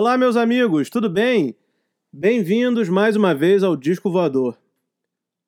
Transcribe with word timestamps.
Olá, 0.00 0.16
meus 0.16 0.36
amigos, 0.36 0.88
tudo 0.88 1.10
bem? 1.10 1.56
Bem-vindos 2.12 2.88
mais 2.88 3.16
uma 3.16 3.34
vez 3.34 3.64
ao 3.64 3.74
Disco 3.74 4.08
Voador. 4.08 4.56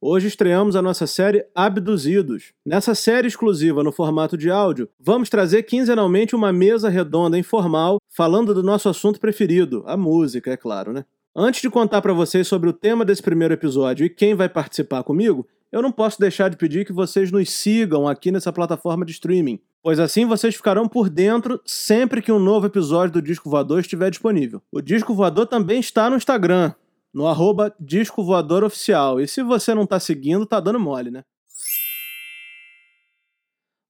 Hoje 0.00 0.26
estreamos 0.26 0.74
a 0.74 0.82
nossa 0.82 1.06
série 1.06 1.46
Abduzidos. 1.54 2.53
Nessa 2.67 2.92
série 2.96 3.28
exclusiva 3.28 3.85
no 3.85 3.92
formato 3.92 4.36
de 4.36 4.50
áudio, 4.50 4.88
vamos 4.99 5.31
trazer 5.31 5.63
quinzenalmente 5.63 6.35
uma 6.35 6.53
mesa 6.53 6.88
redonda 6.88 7.38
informal 7.38 7.99
falando 8.08 8.53
do 8.53 8.60
nosso 8.60 8.88
assunto 8.88 9.21
preferido, 9.21 9.85
a 9.86 9.96
música, 9.96 10.51
é 10.51 10.56
claro, 10.56 10.92
né? 10.92 11.04
Antes 11.32 11.62
de 11.62 11.71
contar 11.71 12.03
para 12.03 12.12
vocês 12.12 12.48
sobre 12.48 12.69
o 12.69 12.72
tema 12.72 13.04
desse 13.04 13.22
primeiro 13.22 13.54
episódio 13.54 14.04
e 14.04 14.10
quem 14.10 14.35
vai 14.35 14.48
participar 14.48 15.04
comigo, 15.04 15.46
eu 15.71 15.80
não 15.80 15.92
posso 15.92 16.19
deixar 16.19 16.48
de 16.48 16.56
pedir 16.56 16.84
que 16.84 16.92
vocês 16.92 17.30
nos 17.30 17.48
sigam 17.52 18.09
aqui 18.09 18.32
nessa 18.32 18.52
plataforma 18.52 19.04
de 19.04 19.12
streaming, 19.12 19.60
pois 19.82 19.98
assim 19.98 20.26
vocês 20.26 20.54
ficarão 20.54 20.88
por 20.88 21.08
dentro 21.08 21.60
sempre 21.64 22.22
que 22.22 22.32
um 22.32 22.38
novo 22.38 22.66
episódio 22.66 23.14
do 23.14 23.22
Disco 23.22 23.48
Voador 23.48 23.80
estiver 23.80 24.10
disponível. 24.10 24.62
O 24.70 24.80
Disco 24.80 25.14
Voador 25.14 25.46
também 25.46 25.80
está 25.80 26.10
no 26.10 26.16
Instagram, 26.16 26.72
no 27.12 27.26
arroba 27.26 27.74
Disco 27.78 28.22
Voador 28.22 28.62
Oficial, 28.64 29.20
e 29.20 29.26
se 29.26 29.42
você 29.42 29.74
não 29.74 29.84
está 29.84 29.98
seguindo, 29.98 30.46
tá 30.46 30.60
dando 30.60 30.78
mole, 30.78 31.10
né? 31.10 31.24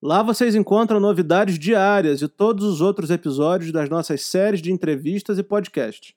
Lá 0.02 0.22
vocês 0.22 0.54
encontram 0.54 0.98
novidades 0.98 1.58
diárias 1.58 2.22
e 2.22 2.28
todos 2.28 2.64
os 2.64 2.80
outros 2.80 3.10
episódios 3.10 3.70
das 3.70 3.90
nossas 3.90 4.22
séries 4.22 4.62
de 4.62 4.72
entrevistas 4.72 5.38
e 5.38 5.42
podcasts. 5.42 6.14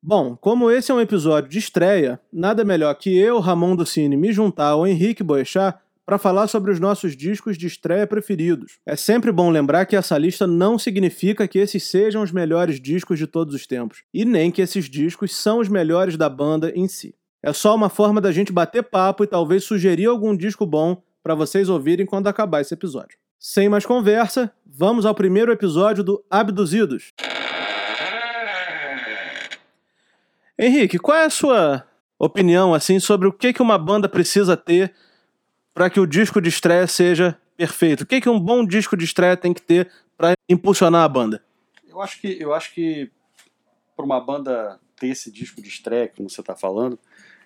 Bom, 0.00 0.36
como 0.36 0.70
esse 0.70 0.92
é 0.92 0.94
um 0.94 1.00
episódio 1.00 1.50
de 1.50 1.58
estreia, 1.58 2.20
nada 2.32 2.64
melhor 2.64 2.94
que 2.94 3.16
eu, 3.16 3.40
Ramon 3.40 3.74
do 3.74 3.84
Cine, 3.84 4.16
me 4.16 4.32
juntar 4.32 4.68
ao 4.68 4.86
Henrique 4.86 5.24
Boechat 5.24 5.76
para 6.04 6.18
falar 6.18 6.46
sobre 6.48 6.70
os 6.70 6.80
nossos 6.80 7.16
discos 7.16 7.56
de 7.56 7.66
estreia 7.66 8.06
preferidos. 8.06 8.78
É 8.84 8.96
sempre 8.96 9.30
bom 9.30 9.50
lembrar 9.50 9.86
que 9.86 9.96
essa 9.96 10.18
lista 10.18 10.46
não 10.46 10.78
significa 10.78 11.46
que 11.46 11.58
esses 11.58 11.84
sejam 11.84 12.22
os 12.22 12.32
melhores 12.32 12.80
discos 12.80 13.18
de 13.18 13.26
todos 13.26 13.54
os 13.54 13.66
tempos, 13.66 14.02
e 14.12 14.24
nem 14.24 14.50
que 14.50 14.62
esses 14.62 14.86
discos 14.86 15.34
são 15.34 15.58
os 15.58 15.68
melhores 15.68 16.16
da 16.16 16.28
banda 16.28 16.72
em 16.74 16.88
si. 16.88 17.14
É 17.42 17.52
só 17.52 17.74
uma 17.74 17.88
forma 17.88 18.20
da 18.20 18.30
gente 18.30 18.52
bater 18.52 18.82
papo 18.82 19.24
e 19.24 19.26
talvez 19.26 19.64
sugerir 19.64 20.06
algum 20.06 20.36
disco 20.36 20.64
bom 20.64 21.02
para 21.22 21.34
vocês 21.34 21.68
ouvirem 21.68 22.06
quando 22.06 22.28
acabar 22.28 22.60
esse 22.60 22.74
episódio. 22.74 23.18
Sem 23.38 23.68
mais 23.68 23.84
conversa, 23.84 24.52
vamos 24.64 25.04
ao 25.04 25.14
primeiro 25.14 25.50
episódio 25.50 26.04
do 26.04 26.24
Abduzidos. 26.30 27.12
Henrique, 30.56 30.98
qual 30.98 31.18
é 31.18 31.24
a 31.24 31.30
sua 31.30 31.84
opinião 32.16 32.72
assim 32.72 33.00
sobre 33.00 33.26
o 33.26 33.32
que, 33.32 33.52
que 33.52 33.62
uma 33.62 33.76
banda 33.76 34.08
precisa 34.08 34.56
ter 34.56 34.94
para 35.74 35.90
que 35.90 36.00
o 36.00 36.06
disco 36.06 36.40
de 36.40 36.48
estreia 36.48 36.86
seja 36.86 37.38
perfeito? 37.56 38.02
O 38.02 38.06
que, 38.06 38.20
que 38.20 38.28
um 38.28 38.40
bom 38.40 38.64
disco 38.64 38.96
de 38.96 39.04
estreia 39.04 39.36
tem 39.36 39.52
que 39.52 39.62
ter 39.62 39.90
para 40.16 40.34
impulsionar 40.48 41.04
a 41.04 41.08
banda? 41.08 41.42
Eu 41.88 42.00
acho 42.00 42.20
que 42.20 42.36
eu 42.40 42.54
acho 42.54 42.72
que 42.72 43.10
para 43.96 44.04
uma 44.04 44.20
banda 44.20 44.80
ter 44.96 45.08
esse 45.08 45.30
disco 45.30 45.60
de 45.60 45.68
estreia, 45.68 46.08
como 46.08 46.30
você 46.30 46.40
está 46.40 46.54
falando, 46.54 46.98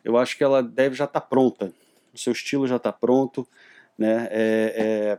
eu 0.05 0.17
acho 0.17 0.37
que 0.37 0.45
ela 0.45 0.63
deve 0.63 0.95
já 0.95 1.05
estar 1.05 1.21
tá 1.21 1.27
pronta. 1.27 1.73
O 2.15 2.19
seu 2.19 2.33
estilo 2.33 2.67
já 2.67 2.77
está 2.77 2.93
pronto, 2.93 3.47
né? 3.99 4.29
É, 4.31 4.75
é, 4.77 5.19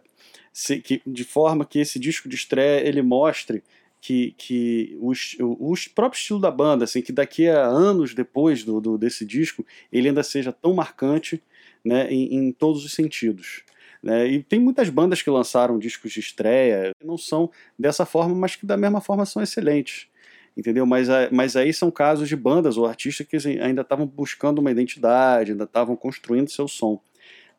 se, 0.54 0.80
que, 0.80 1.02
de 1.06 1.24
forma 1.24 1.66
que 1.66 1.80
esse 1.80 2.00
disco 2.00 2.28
de 2.30 2.36
estreia 2.36 2.88
ele 2.88 3.02
mostre 3.02 3.64
que, 4.00 4.34
que 4.38 4.98
o, 5.00 5.12
o, 5.44 5.74
o, 5.74 5.76
próprio 5.94 6.18
estilo 6.18 6.40
da 6.40 6.50
banda, 6.50 6.86
assim, 6.86 7.02
que 7.02 7.12
daqui 7.12 7.48
a 7.48 7.66
anos 7.66 8.14
depois 8.14 8.64
do, 8.64 8.80
do 8.80 8.98
desse 8.98 9.26
disco, 9.26 9.66
ele 9.92 10.08
ainda 10.08 10.24
seja 10.24 10.52
tão 10.52 10.74
marcante 10.74 11.42
né, 11.88 12.12
em, 12.12 12.36
em 12.36 12.52
todos 12.52 12.84
os 12.84 12.94
sentidos. 12.94 13.64
Né? 14.04 14.28
E 14.28 14.44
tem 14.44 14.60
muitas 14.60 14.90
bandas 14.90 15.22
que 15.22 15.30
lançaram 15.30 15.80
discos 15.80 16.12
de 16.12 16.20
estreia, 16.20 16.92
que 17.00 17.06
não 17.06 17.18
são 17.18 17.50
dessa 17.78 18.06
forma, 18.06 18.36
mas 18.36 18.56
que 18.56 18.66
da 18.66 18.78
mesma 18.78 19.02
forma 19.02 19.26
são 19.26 19.42
excelentes. 19.42 20.08
Entendeu? 20.56 20.86
Mas, 20.86 21.08
mas 21.32 21.56
aí 21.56 21.72
são 21.72 21.92
casos 21.92 22.28
de 22.28 22.36
bandas 22.36 22.78
ou 22.78 22.86
artistas 22.86 23.28
que 23.28 23.36
assim, 23.36 23.60
ainda 23.60 23.82
estavam 23.82 24.08
buscando 24.08 24.60
uma 24.60 24.72
identidade, 24.72 25.52
ainda 25.52 25.66
estavam 25.66 25.96
construindo 25.96 26.50
seu 26.50 26.68
som. 26.68 27.00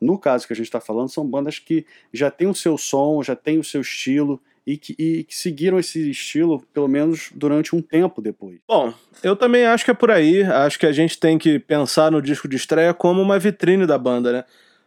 No 0.00 0.18
caso 0.18 0.46
que 0.46 0.52
a 0.52 0.56
gente 0.56 0.66
está 0.66 0.80
falando, 0.80 1.08
são 1.08 1.26
bandas 1.26 1.58
que 1.58 1.86
já 2.12 2.30
têm 2.30 2.48
o 2.48 2.54
seu 2.54 2.76
som, 2.76 3.22
já 3.22 3.34
têm 3.34 3.58
o 3.58 3.64
seu 3.64 3.80
estilo, 3.80 4.40
e 4.68 4.76
que, 4.76 4.94
e 4.98 5.24
que 5.24 5.34
seguiram 5.34 5.78
esse 5.78 6.10
estilo, 6.10 6.62
pelo 6.74 6.86
menos 6.86 7.30
durante 7.34 7.74
um 7.74 7.80
tempo 7.80 8.20
depois. 8.20 8.58
Bom, 8.68 8.92
eu 9.22 9.34
também 9.34 9.64
acho 9.64 9.82
que 9.82 9.90
é 9.90 9.94
por 9.94 10.10
aí. 10.10 10.42
Acho 10.42 10.78
que 10.78 10.84
a 10.84 10.92
gente 10.92 11.18
tem 11.18 11.38
que 11.38 11.58
pensar 11.58 12.12
no 12.12 12.20
disco 12.20 12.46
de 12.46 12.56
estreia 12.56 12.92
como 12.92 13.22
uma 13.22 13.38
vitrine 13.38 13.86
da 13.86 13.96
banda, 13.96 14.30
né? 14.30 14.44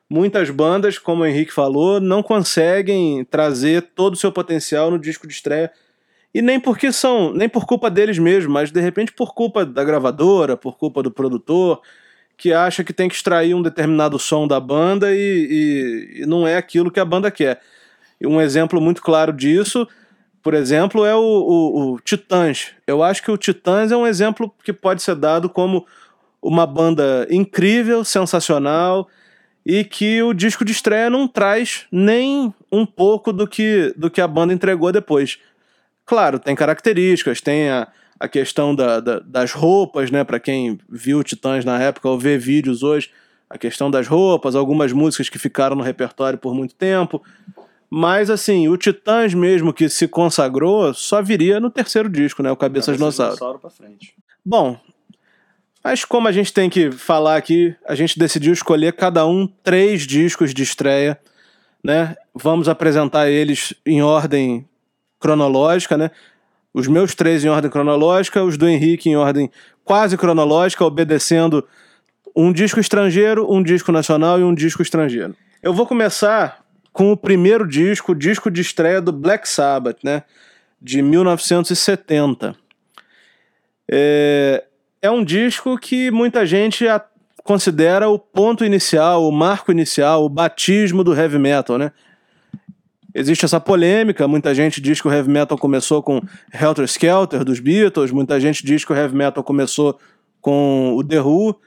Muitas 0.08 0.52
bandas, 0.52 1.00
como 1.00 1.24
o 1.24 1.25
Henrique 1.25 1.52
falou, 1.52 2.00
não 2.00 2.22
conseguem 2.22 3.25
trazer 3.25 3.81
todo 3.96 4.14
o 4.14 4.18
seu 4.18 4.31
potencial 4.31 4.91
no 4.91 5.00
disco 5.00 5.25
de 5.25 5.34
estreia. 5.34 5.72
E 6.31 6.44
nem 6.44 6.59
porque 6.59 6.91
são, 6.91 7.34
nem 7.34 7.50
por 7.50 7.66
culpa 7.66 7.90
deles 7.90 8.20
mesmos, 8.20 8.53
mas 8.53 8.72
de 8.72 8.80
repente 8.80 9.12
por 9.12 9.34
culpa 9.34 9.66
da 9.66 9.84
gravadora, 9.84 10.56
por 10.56 10.78
culpa 10.78 11.02
do 11.02 11.09
produtor, 11.09 11.81
que 12.38 12.53
acha 12.53 12.84
que 12.84 12.94
tem 12.94 13.09
que 13.09 13.16
extrair 13.16 13.56
um 13.56 13.64
determinado 13.64 14.20
som 14.20 14.47
da 14.47 14.59
banda 14.59 15.12
e, 15.12 16.20
e, 16.20 16.22
e 16.22 16.25
não 16.28 16.47
é 16.47 16.56
aquilo 16.56 16.91
que 16.91 17.00
a 17.00 17.06
banda 17.06 17.31
quer. 17.31 17.59
Um 18.28 18.42
exemplo 18.42 18.80
muito 18.80 19.02
claro 19.02 19.34
disso, 19.34 19.88
por 20.44 20.54
exemplo, 20.54 21.06
é 21.06 21.16
o, 21.16 21.20
o, 21.20 21.94
o 21.94 22.00
Titãs. 22.00 22.72
Eu 22.88 23.04
acho 23.04 23.22
que 23.22 23.32
o 23.32 23.38
Titãs 23.38 23.92
é 23.92 23.98
um 23.98 24.08
exemplo 24.08 24.54
que 24.64 24.74
pode 24.74 25.02
ser 25.02 25.16
dado 25.16 25.50
como 25.50 25.86
uma 26.42 26.66
banda 26.66 27.28
incrível, 27.30 28.04
sensacional 28.04 29.08
e 29.66 29.84
que 29.84 30.24
o 30.24 30.34
disco 30.34 30.66
de 30.66 30.72
estreia 30.72 31.09
não 31.09 31.28
traz 31.28 31.86
nem 31.92 32.52
um 32.72 32.86
pouco 32.86 33.32
do 33.32 33.48
que, 33.48 33.94
do 33.96 34.09
que 34.09 34.20
a 34.20 34.28
banda 34.28 34.53
entregou 34.53 34.92
depois. 34.92 35.38
Claro, 36.06 36.40
tem 36.40 36.56
características, 36.56 37.40
tem 37.42 37.70
a, 37.70 37.88
a 38.20 38.28
questão 38.28 38.74
da, 38.74 39.00
da, 39.00 39.20
das 39.20 39.52
roupas, 39.52 40.09
né? 40.09 40.24
Para 40.24 40.40
quem 40.40 40.80
viu 40.90 41.24
Titãs 41.24 41.64
na 41.64 41.80
época 41.80 42.09
ou 42.09 42.18
vê 42.18 42.38
vídeos 42.38 42.82
hoje, 42.82 43.12
a 43.48 43.58
questão 43.58 43.92
das 43.92 44.08
roupas, 44.08 44.56
algumas 44.56 44.92
músicas 44.92 45.30
que 45.30 45.38
ficaram 45.38 45.76
no 45.76 45.84
repertório 45.84 46.40
por 46.40 46.56
muito 46.56 46.74
tempo. 46.74 47.22
Mas, 47.94 48.29
assim, 48.29 48.69
o 48.69 48.78
Titãs 48.78 49.34
mesmo 49.34 49.74
que 49.74 49.90
se 49.90 50.07
consagrou 50.07 50.94
só 50.94 51.22
viria 51.22 51.59
no 51.59 51.69
terceiro 51.69 52.07
disco, 52.07 52.41
né? 52.41 52.50
O 52.50 52.56
Cabeça 52.56 52.94
Dinossauro. 52.94 53.34
Dinossauro 53.34 53.59
pra 53.59 53.69
frente. 53.69 54.16
Bom, 54.46 54.79
mas 55.84 56.06
como 56.06 56.29
a 56.29 56.31
gente 56.31 56.53
tem 56.53 56.69
que 56.69 56.90
falar 56.90 57.35
aqui, 57.35 57.75
a 57.85 57.94
gente 57.94 58.18
decidiu 58.18 58.53
escolher 58.53 58.94
cada 58.94 59.25
um 59.25 59.46
três 59.62 60.03
discos 60.07 60.53
de 60.53 60.63
estreia, 60.63 61.19
né? 61.84 62.16
Vamos 62.34 62.69
apresentar 62.69 63.29
eles 63.29 63.74
em 63.85 64.02
ordem 64.02 64.66
cronológica, 65.19 65.97
né? 65.97 66.12
Os 66.73 66.88
meus 66.88 67.13
três 67.13 67.44
em 67.44 67.50
ordem 67.50 67.69
cronológica, 67.69 68.41
os 68.41 68.56
do 68.56 68.69
Henrique 68.69 69.09
em 69.09 69.18
ordem 69.18 69.52
quase 69.84 70.16
cronológica, 70.16 70.85
obedecendo 70.85 71.68
um 72.34 72.53
disco 72.53 72.79
estrangeiro, 72.79 73.52
um 73.52 73.62
disco 73.62 73.91
nacional 73.91 74.40
e 74.40 74.44
um 74.44 74.56
disco 74.56 74.81
estrangeiro. 74.81 75.35
Eu 75.62 75.73
vou 75.73 75.85
começar 75.85 76.61
com 76.91 77.12
o 77.12 77.18
primeiro 77.18 77.68
disco, 77.68 78.12
o 78.12 78.16
disco 78.16 78.52
de 78.52 78.62
estreia 78.62 79.02
do 79.02 79.12
Black 79.12 79.47
Sabbath, 79.47 80.00
né? 80.03 80.24
De 80.81 81.02
1970. 81.02 82.56
É, 83.90 84.63
é 85.02 85.12
um 85.12 85.24
disco 85.24 85.78
que 85.78 86.12
muita 86.12 86.46
gente 86.46 86.85
considera 87.44 88.09
o 88.09 88.19
ponto 88.19 88.63
inicial, 88.63 89.28
o 89.28 89.31
marco 89.31 89.72
inicial, 89.72 90.24
o 90.25 90.29
batismo 90.29 91.03
do 91.03 91.13
heavy 91.13 91.40
metal, 91.40 91.78
né? 91.78 91.91
Existe 93.13 93.44
essa 93.44 93.59
polêmica, 93.59 94.28
muita 94.28 94.56
gente 94.56 94.79
diz 94.79 95.02
que 95.02 95.08
o 95.08 95.12
heavy 95.12 95.29
metal 95.29 95.58
começou 95.58 96.02
com 96.02 96.22
Helter 96.53 96.85
Skelter 96.85 97.44
dos 97.44 97.59
Beatles, 97.59 98.12
muita 98.12 98.40
gente 98.40 98.66
diz 98.66 98.85
que 98.85 98.94
o 98.94 98.96
heavy 98.96 99.16
metal 99.16 99.44
começou 99.44 100.00
com 100.40 100.96
o 100.96 101.03
The 101.03 101.19
Who, 101.19 101.59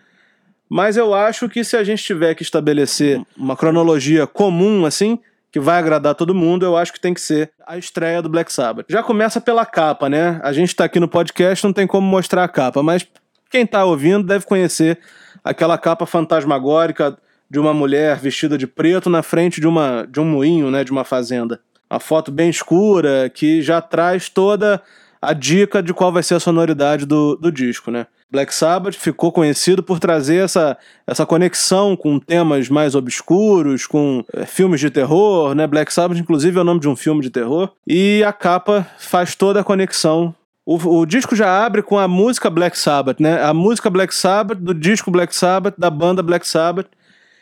mas 0.68 0.96
eu 0.96 1.14
acho 1.14 1.48
que 1.48 1.62
se 1.62 1.76
a 1.76 1.84
gente 1.84 2.02
tiver 2.02 2.34
que 2.34 2.42
estabelecer 2.42 3.20
uma 3.36 3.56
cronologia 3.56 4.26
comum, 4.26 4.86
assim, 4.86 5.18
que 5.52 5.60
vai 5.60 5.78
agradar 5.78 6.14
todo 6.14 6.34
mundo, 6.34 6.64
eu 6.64 6.76
acho 6.76 6.92
que 6.92 7.00
tem 7.00 7.14
que 7.14 7.20
ser 7.20 7.52
a 7.64 7.78
estreia 7.78 8.20
do 8.20 8.28
Black 8.28 8.52
Sabbath. 8.52 8.86
Já 8.88 9.02
começa 9.02 9.40
pela 9.40 9.64
capa, 9.64 10.08
né? 10.08 10.40
A 10.42 10.52
gente 10.52 10.74
tá 10.74 10.84
aqui 10.84 10.98
no 10.98 11.06
podcast, 11.06 11.64
não 11.64 11.72
tem 11.72 11.86
como 11.86 12.06
mostrar 12.06 12.42
a 12.42 12.48
capa, 12.48 12.82
mas 12.82 13.06
quem 13.50 13.64
tá 13.64 13.84
ouvindo 13.84 14.26
deve 14.26 14.46
conhecer 14.46 14.98
aquela 15.44 15.78
capa 15.78 16.06
fantasmagórica 16.06 17.16
de 17.48 17.60
uma 17.60 17.72
mulher 17.72 18.16
vestida 18.16 18.58
de 18.58 18.66
preto 18.66 19.08
na 19.08 19.22
frente 19.22 19.60
de, 19.60 19.68
uma, 19.68 20.08
de 20.10 20.18
um 20.18 20.24
moinho, 20.24 20.72
né? 20.72 20.82
De 20.82 20.90
uma 20.90 21.04
fazenda. 21.04 21.60
Uma 21.88 22.00
foto 22.00 22.32
bem 22.32 22.50
escura 22.50 23.30
que 23.32 23.62
já 23.62 23.80
traz 23.80 24.28
toda 24.28 24.82
a 25.22 25.32
dica 25.32 25.80
de 25.80 25.94
qual 25.94 26.10
vai 26.10 26.24
ser 26.24 26.34
a 26.34 26.40
sonoridade 26.40 27.06
do, 27.06 27.36
do 27.36 27.52
disco, 27.52 27.92
né? 27.92 28.08
Black 28.34 28.52
Sabbath 28.52 28.96
ficou 28.96 29.30
conhecido 29.30 29.80
por 29.80 30.00
trazer 30.00 30.42
essa, 30.42 30.76
essa 31.06 31.24
conexão 31.24 31.94
com 31.94 32.18
temas 32.18 32.68
mais 32.68 32.96
obscuros, 32.96 33.86
com 33.86 34.24
é, 34.32 34.44
filmes 34.44 34.80
de 34.80 34.90
terror, 34.90 35.54
né? 35.54 35.68
Black 35.68 35.94
Sabbath, 35.94 36.18
inclusive, 36.18 36.58
é 36.58 36.60
o 36.60 36.64
nome 36.64 36.80
de 36.80 36.88
um 36.88 36.96
filme 36.96 37.22
de 37.22 37.30
terror. 37.30 37.70
E 37.86 38.24
a 38.26 38.32
capa 38.32 38.84
faz 38.98 39.36
toda 39.36 39.60
a 39.60 39.64
conexão. 39.64 40.34
O, 40.66 40.74
o 40.98 41.06
disco 41.06 41.36
já 41.36 41.64
abre 41.64 41.80
com 41.80 41.96
a 41.96 42.08
música 42.08 42.50
Black 42.50 42.76
Sabbath, 42.76 43.20
né? 43.20 43.40
A 43.40 43.54
música 43.54 43.88
Black 43.88 44.12
Sabbath, 44.12 44.58
do 44.58 44.74
disco 44.74 45.12
Black 45.12 45.32
Sabbath, 45.32 45.76
da 45.78 45.88
banda 45.88 46.20
Black 46.20 46.44
Sabbath, 46.48 46.88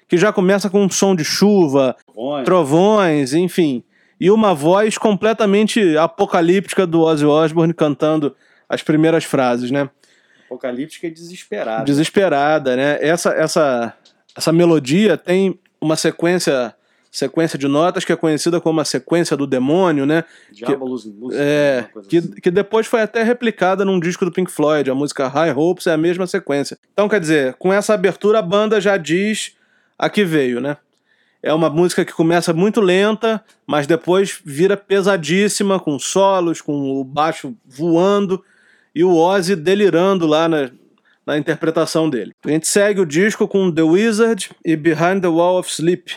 que 0.06 0.18
já 0.18 0.30
começa 0.30 0.68
com 0.68 0.84
um 0.84 0.90
som 0.90 1.16
de 1.16 1.24
chuva, 1.24 1.96
trovões, 2.04 2.44
trovões 2.44 3.32
enfim. 3.32 3.82
e 4.20 4.30
uma 4.30 4.52
voz 4.52 4.98
completamente 4.98 5.96
apocalíptica 5.96 6.86
do 6.86 7.00
Ozzy 7.00 7.24
Osbourne 7.24 7.72
cantando 7.72 8.36
as 8.68 8.82
primeiras 8.82 9.24
frases, 9.24 9.70
né? 9.70 9.88
Apocalíptica 10.52 11.06
e 11.06 11.10
desesperada. 11.10 11.84
Desesperada, 11.84 12.76
né? 12.76 12.98
Essa, 13.00 13.30
essa, 13.30 13.94
essa 14.36 14.52
melodia 14.52 15.16
tem 15.16 15.58
uma 15.80 15.96
sequência 15.96 16.74
sequência 17.12 17.58
de 17.58 17.68
notas 17.68 18.06
que 18.06 18.12
é 18.12 18.16
conhecida 18.16 18.58
como 18.58 18.80
a 18.80 18.86
sequência 18.86 19.36
do 19.36 19.46
demônio, 19.46 20.06
né? 20.06 20.24
Diabolos 20.50 21.04
que, 21.04 21.12
é, 21.34 21.86
que, 22.08 22.16
assim. 22.16 22.30
que 22.30 22.50
depois 22.50 22.86
foi 22.86 23.02
até 23.02 23.22
replicada 23.22 23.84
num 23.84 24.00
disco 24.00 24.24
do 24.24 24.32
Pink 24.32 24.50
Floyd, 24.50 24.90
a 24.90 24.94
música 24.94 25.28
High 25.28 25.52
Hopes 25.52 25.86
é 25.86 25.92
a 25.92 25.98
mesma 25.98 26.26
sequência. 26.26 26.78
Então, 26.94 27.10
quer 27.10 27.20
dizer, 27.20 27.52
com 27.58 27.70
essa 27.70 27.92
abertura 27.92 28.38
a 28.38 28.42
banda 28.42 28.80
já 28.80 28.96
diz 28.96 29.54
a 29.98 30.08
que 30.08 30.24
veio, 30.24 30.58
né? 30.58 30.78
É 31.42 31.52
uma 31.52 31.68
música 31.68 32.02
que 32.02 32.12
começa 32.12 32.54
muito 32.54 32.80
lenta, 32.80 33.44
mas 33.66 33.86
depois 33.86 34.40
vira 34.42 34.76
pesadíssima, 34.76 35.78
com 35.78 35.98
solos, 35.98 36.62
com 36.62 36.98
o 36.98 37.04
baixo 37.04 37.54
voando 37.66 38.42
e 38.94 39.04
o 39.04 39.16
Ozzy 39.16 39.56
delirando 39.56 40.26
lá 40.26 40.48
na, 40.48 40.70
na 41.26 41.38
interpretação 41.38 42.08
dele. 42.08 42.32
A 42.44 42.50
gente 42.50 42.66
segue 42.68 43.00
o 43.00 43.06
disco 43.06 43.46
com 43.48 43.70
The 43.70 43.82
Wizard 43.82 44.50
e 44.64 44.76
Behind 44.76 45.20
the 45.20 45.28
Wall 45.28 45.58
of 45.58 45.70
Sleep, 45.70 46.16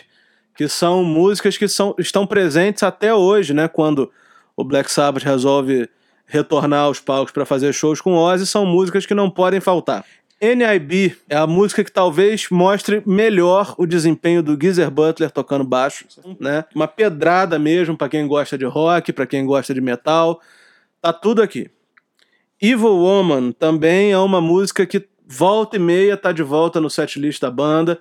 que 0.56 0.68
são 0.68 1.04
músicas 1.04 1.56
que 1.56 1.68
são, 1.68 1.94
estão 1.98 2.26
presentes 2.26 2.82
até 2.82 3.14
hoje, 3.14 3.52
né? 3.52 3.68
Quando 3.68 4.10
o 4.56 4.64
Black 4.64 4.90
Sabbath 4.90 5.22
resolve 5.22 5.88
retornar 6.26 6.80
aos 6.80 6.98
palcos 6.98 7.32
para 7.32 7.44
fazer 7.44 7.72
shows 7.72 8.00
com 8.00 8.14
Ozzy, 8.14 8.46
são 8.46 8.66
músicas 8.66 9.06
que 9.06 9.14
não 9.14 9.30
podem 9.30 9.60
faltar. 9.60 10.04
NIB 10.40 11.16
é 11.30 11.36
a 11.36 11.46
música 11.46 11.82
que 11.82 11.90
talvez 11.90 12.48
mostre 12.50 13.02
melhor 13.06 13.74
o 13.78 13.86
desempenho 13.86 14.42
do 14.42 14.58
Geezer 14.60 14.90
Butler 14.90 15.30
tocando 15.30 15.64
baixo, 15.64 16.04
né? 16.38 16.64
Uma 16.74 16.86
pedrada 16.86 17.58
mesmo 17.58 17.96
para 17.96 18.08
quem 18.08 18.26
gosta 18.26 18.58
de 18.58 18.66
rock, 18.66 19.12
para 19.12 19.26
quem 19.26 19.46
gosta 19.46 19.72
de 19.72 19.80
metal. 19.80 20.40
Tá 21.00 21.12
tudo 21.12 21.42
aqui. 21.42 21.70
Evil 22.60 22.96
Woman 22.96 23.52
também 23.52 24.12
é 24.12 24.18
uma 24.18 24.40
música 24.40 24.86
que 24.86 25.06
volta 25.26 25.76
e 25.76 25.78
meia 25.78 26.16
tá 26.16 26.32
de 26.32 26.42
volta 26.42 26.80
no 26.80 26.88
setlist 26.88 27.40
da 27.40 27.50
banda, 27.50 28.00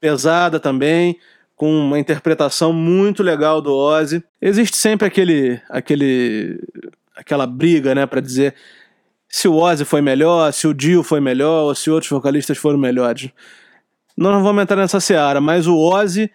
pesada 0.00 0.58
também, 0.58 1.18
com 1.54 1.70
uma 1.70 1.98
interpretação 1.98 2.72
muito 2.72 3.22
legal 3.22 3.60
do 3.60 3.74
Ozzy. 3.74 4.24
Existe 4.40 4.76
sempre 4.76 5.06
aquele, 5.06 5.60
aquele, 5.68 6.58
aquela 7.14 7.46
briga, 7.46 7.94
né, 7.94 8.06
para 8.06 8.20
dizer 8.20 8.54
se 9.28 9.46
o 9.46 9.56
Ozzy 9.56 9.84
foi 9.84 10.00
melhor, 10.00 10.52
se 10.52 10.66
o 10.66 10.74
Dio 10.74 11.02
foi 11.02 11.20
melhor, 11.20 11.64
ou 11.64 11.74
se 11.74 11.90
outros 11.90 12.10
vocalistas 12.10 12.56
foram 12.56 12.78
melhores. 12.78 13.30
Nós 14.16 14.32
não 14.32 14.42
vamos 14.42 14.62
entrar 14.62 14.76
nessa 14.76 15.00
seara, 15.00 15.40
mas 15.40 15.66
o 15.66 15.76
Ozzy 15.76 16.30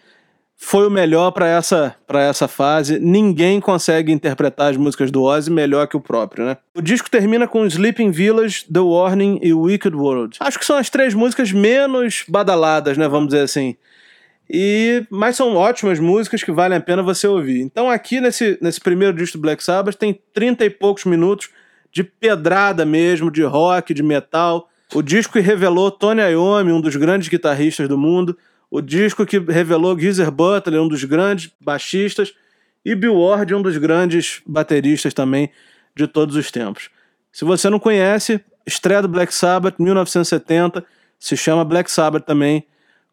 foi 0.57 0.87
o 0.87 0.89
melhor 0.91 1.31
para 1.31 1.47
essa, 1.47 1.95
essa 2.07 2.47
fase. 2.47 2.99
Ninguém 2.99 3.59
consegue 3.59 4.11
interpretar 4.11 4.71
as 4.71 4.77
músicas 4.77 5.11
do 5.11 5.23
Ozzy 5.23 5.51
melhor 5.51 5.87
que 5.87 5.97
o 5.97 6.01
próprio, 6.01 6.45
né? 6.45 6.57
O 6.73 6.81
disco 6.81 7.09
termina 7.09 7.47
com 7.47 7.65
Sleeping 7.65 8.11
Village, 8.11 8.65
The 8.71 8.79
Warning 8.79 9.39
e 9.41 9.53
Wicked 9.53 9.95
World. 9.95 10.37
Acho 10.39 10.57
que 10.57 10.65
são 10.65 10.77
as 10.77 10.89
três 10.89 11.13
músicas 11.13 11.51
menos 11.51 12.23
badaladas, 12.27 12.97
né? 12.97 13.07
Vamos 13.07 13.27
dizer 13.27 13.41
assim. 13.41 13.75
E, 14.49 15.05
mas 15.09 15.35
são 15.35 15.55
ótimas 15.55 15.99
músicas 15.99 16.43
que 16.43 16.51
valem 16.51 16.77
a 16.77 16.81
pena 16.81 17.03
você 17.03 17.27
ouvir. 17.27 17.61
Então, 17.61 17.89
aqui 17.89 18.21
nesse, 18.21 18.57
nesse 18.61 18.79
primeiro 18.79 19.15
disco 19.15 19.37
do 19.37 19.41
Black 19.41 19.63
Sabbath, 19.63 19.95
tem 19.95 20.19
30 20.33 20.65
e 20.65 20.69
poucos 20.69 21.03
minutos 21.05 21.49
de 21.91 22.03
pedrada 22.03 22.85
mesmo, 22.85 23.31
de 23.31 23.43
rock, 23.43 23.93
de 23.93 24.03
metal. 24.03 24.69
O 24.93 25.01
disco 25.01 25.33
que 25.33 25.39
revelou 25.39 25.89
Tony 25.89 26.21
Iommi, 26.21 26.71
um 26.71 26.81
dos 26.81 26.95
grandes 26.95 27.27
guitarristas 27.27 27.87
do 27.87 27.97
mundo. 27.97 28.37
O 28.69 28.81
disco 28.81 29.25
que 29.25 29.39
revelou 29.39 29.97
Geezer 29.97 30.31
Butler, 30.31 30.81
um 30.81 30.87
dos 30.87 31.03
grandes 31.03 31.51
baixistas. 31.59 32.33
E 32.83 32.93
Bill 32.93 33.15
Ward, 33.15 33.53
um 33.53 33.61
dos 33.61 33.77
grandes 33.77 34.41
bateristas 34.45 35.13
também 35.13 35.49
de 35.95 36.07
todos 36.07 36.35
os 36.35 36.51
tempos. 36.51 36.89
Se 37.31 37.43
você 37.43 37.69
não 37.69 37.79
conhece, 37.79 38.39
estreia 38.65 39.01
do 39.01 39.07
Black 39.07 39.33
Sabbath, 39.33 39.79
1970, 39.79 40.85
se 41.19 41.35
chama 41.35 41.65
Black 41.65 41.89
Sabbath 41.89 42.25
também 42.25 42.65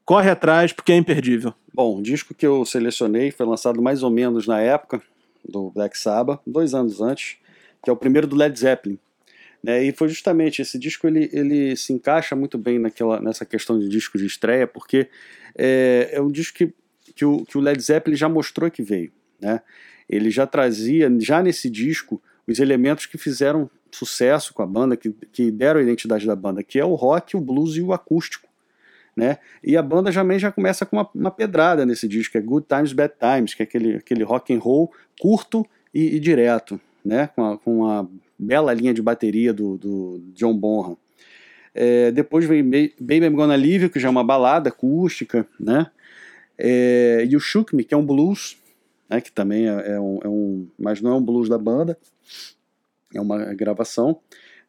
corre 0.05 0.31
atrás 0.31 0.73
porque 0.73 0.93
é 0.93 0.97
imperdível. 0.97 1.55
Bom, 1.73 1.99
o 1.99 2.03
disco 2.03 2.35
que 2.35 2.47
eu 2.47 2.65
selecionei 2.65 3.31
foi 3.31 3.47
lançado 3.47 3.81
mais 3.81 4.03
ou 4.03 4.11
menos 4.11 4.47
na 4.47 4.61
época 4.61 5.01
do 5.49 5.71
Black 5.71 5.97
Sabbath, 5.97 6.41
dois 6.47 6.75
anos 6.75 7.01
antes, 7.01 7.37
que 7.83 7.89
é 7.89 7.93
o 7.93 7.97
primeiro 7.97 8.27
do 8.27 8.37
Led 8.37 8.59
Zeppelin. 8.59 8.99
Né, 9.63 9.85
e 9.85 9.93
foi 9.93 10.09
justamente 10.09 10.61
esse 10.61 10.77
disco 10.77 11.07
ele, 11.07 11.31
ele 11.33 11.77
se 11.77 11.93
encaixa 11.93 12.35
muito 12.35 12.59
bem 12.59 12.81
naquela, 12.81 13.21
nessa 13.21 13.45
questão 13.45 13.79
de 13.79 13.89
disco 13.89 14.19
de 14.19 14.27
estreia, 14.27 14.67
porque 14.67 15.09
é, 15.57 16.11
é 16.13 16.21
um 16.21 16.33
disco 16.33 16.59
que, 16.59 16.75
que, 17.15 17.25
o, 17.25 17.45
que 17.45 17.57
o 17.57 17.61
Led 17.61 17.81
Zeppelin 17.81 18.17
já 18.17 18.29
mostrou 18.29 18.69
que 18.71 18.83
veio. 18.83 19.13
Né? 19.41 19.61
Ele 20.09 20.31
já 20.31 20.49
trazia, 20.49 21.09
já 21.21 21.41
nesse 21.43 21.71
disco, 21.71 22.21
os 22.45 22.59
elementos 22.59 23.07
que 23.07 23.17
fizeram 23.17 23.71
sucesso 23.91 24.53
com 24.53 24.63
a 24.63 24.67
banda, 24.67 24.97
que, 24.97 25.15
que 25.33 25.51
deram 25.51 25.79
a 25.79 25.83
identidade 25.83 26.27
da 26.27 26.35
banda, 26.35 26.63
que 26.65 26.81
é 26.81 26.85
o 26.85 26.95
rock, 26.95 27.37
o 27.37 27.41
blues 27.41 27.77
e 27.77 27.83
o 27.83 27.93
acústico 27.93 28.49
né? 29.17 29.39
E 29.63 29.77
a 29.77 29.83
banda 29.83 30.11
também 30.13 30.39
já 30.39 30.51
começa 30.51 30.87
com 30.87 30.97
uma, 30.97 31.09
uma, 31.15 31.31
pedrada 31.31 31.85
nesse 31.85 32.09
disco, 32.09 32.33
que 32.33 32.39
é 32.39 32.41
Good 32.41 32.67
Times, 32.67 32.93
Bad 32.93 33.15
Times, 33.19 33.55
que 33.55 33.63
é 33.63 33.65
aquele, 33.65 33.97
aquele 33.97 34.25
rock 34.25 34.55
and 34.55 34.59
roll 34.59 34.93
curto 35.21 35.67
e, 35.93 36.17
e 36.17 36.21
direto, 36.21 36.81
né? 37.05 37.29
Com, 37.29 37.45
a, 37.45 37.59
com 37.59 37.79
uma 37.81 38.11
bela 38.43 38.75
linha 38.75 38.93
de 38.93 39.01
bateria 39.01 39.53
do, 39.53 39.77
do 39.79 40.23
John 40.35 40.57
Bonham. 40.57 40.97
É, 41.75 42.11
depois 42.11 42.45
vem 42.45 42.63
Baby 42.63 43.27
I'm 43.27 43.31
Gonna 43.31 43.55
Leave 43.55 43.89
que 43.89 43.99
já 43.99 44.09
é 44.09 44.11
uma 44.11 44.25
balada 44.25 44.69
acústica, 44.69 45.47
né? 45.59 45.91
É, 46.59 47.27
e 47.29 47.35
o 47.35 47.41
Shook 47.41 47.75
Me, 47.75 47.85
que 47.85 47.95
é 47.95 47.97
um 47.97 48.05
blues, 48.05 48.59
né? 49.09 49.21
Que 49.21 49.33
também 49.33 49.69
é, 49.69 49.93
é, 49.93 50.01
um, 50.01 50.19
é 50.23 50.29
um... 50.29 50.69
Mas 50.79 51.01
não 51.01 51.13
é 51.13 51.15
um 51.15 51.23
blues 51.23 51.49
da 51.49 51.57
banda, 51.57 51.97
é 53.15 53.21
uma 53.21 53.55
gravação. 53.55 54.21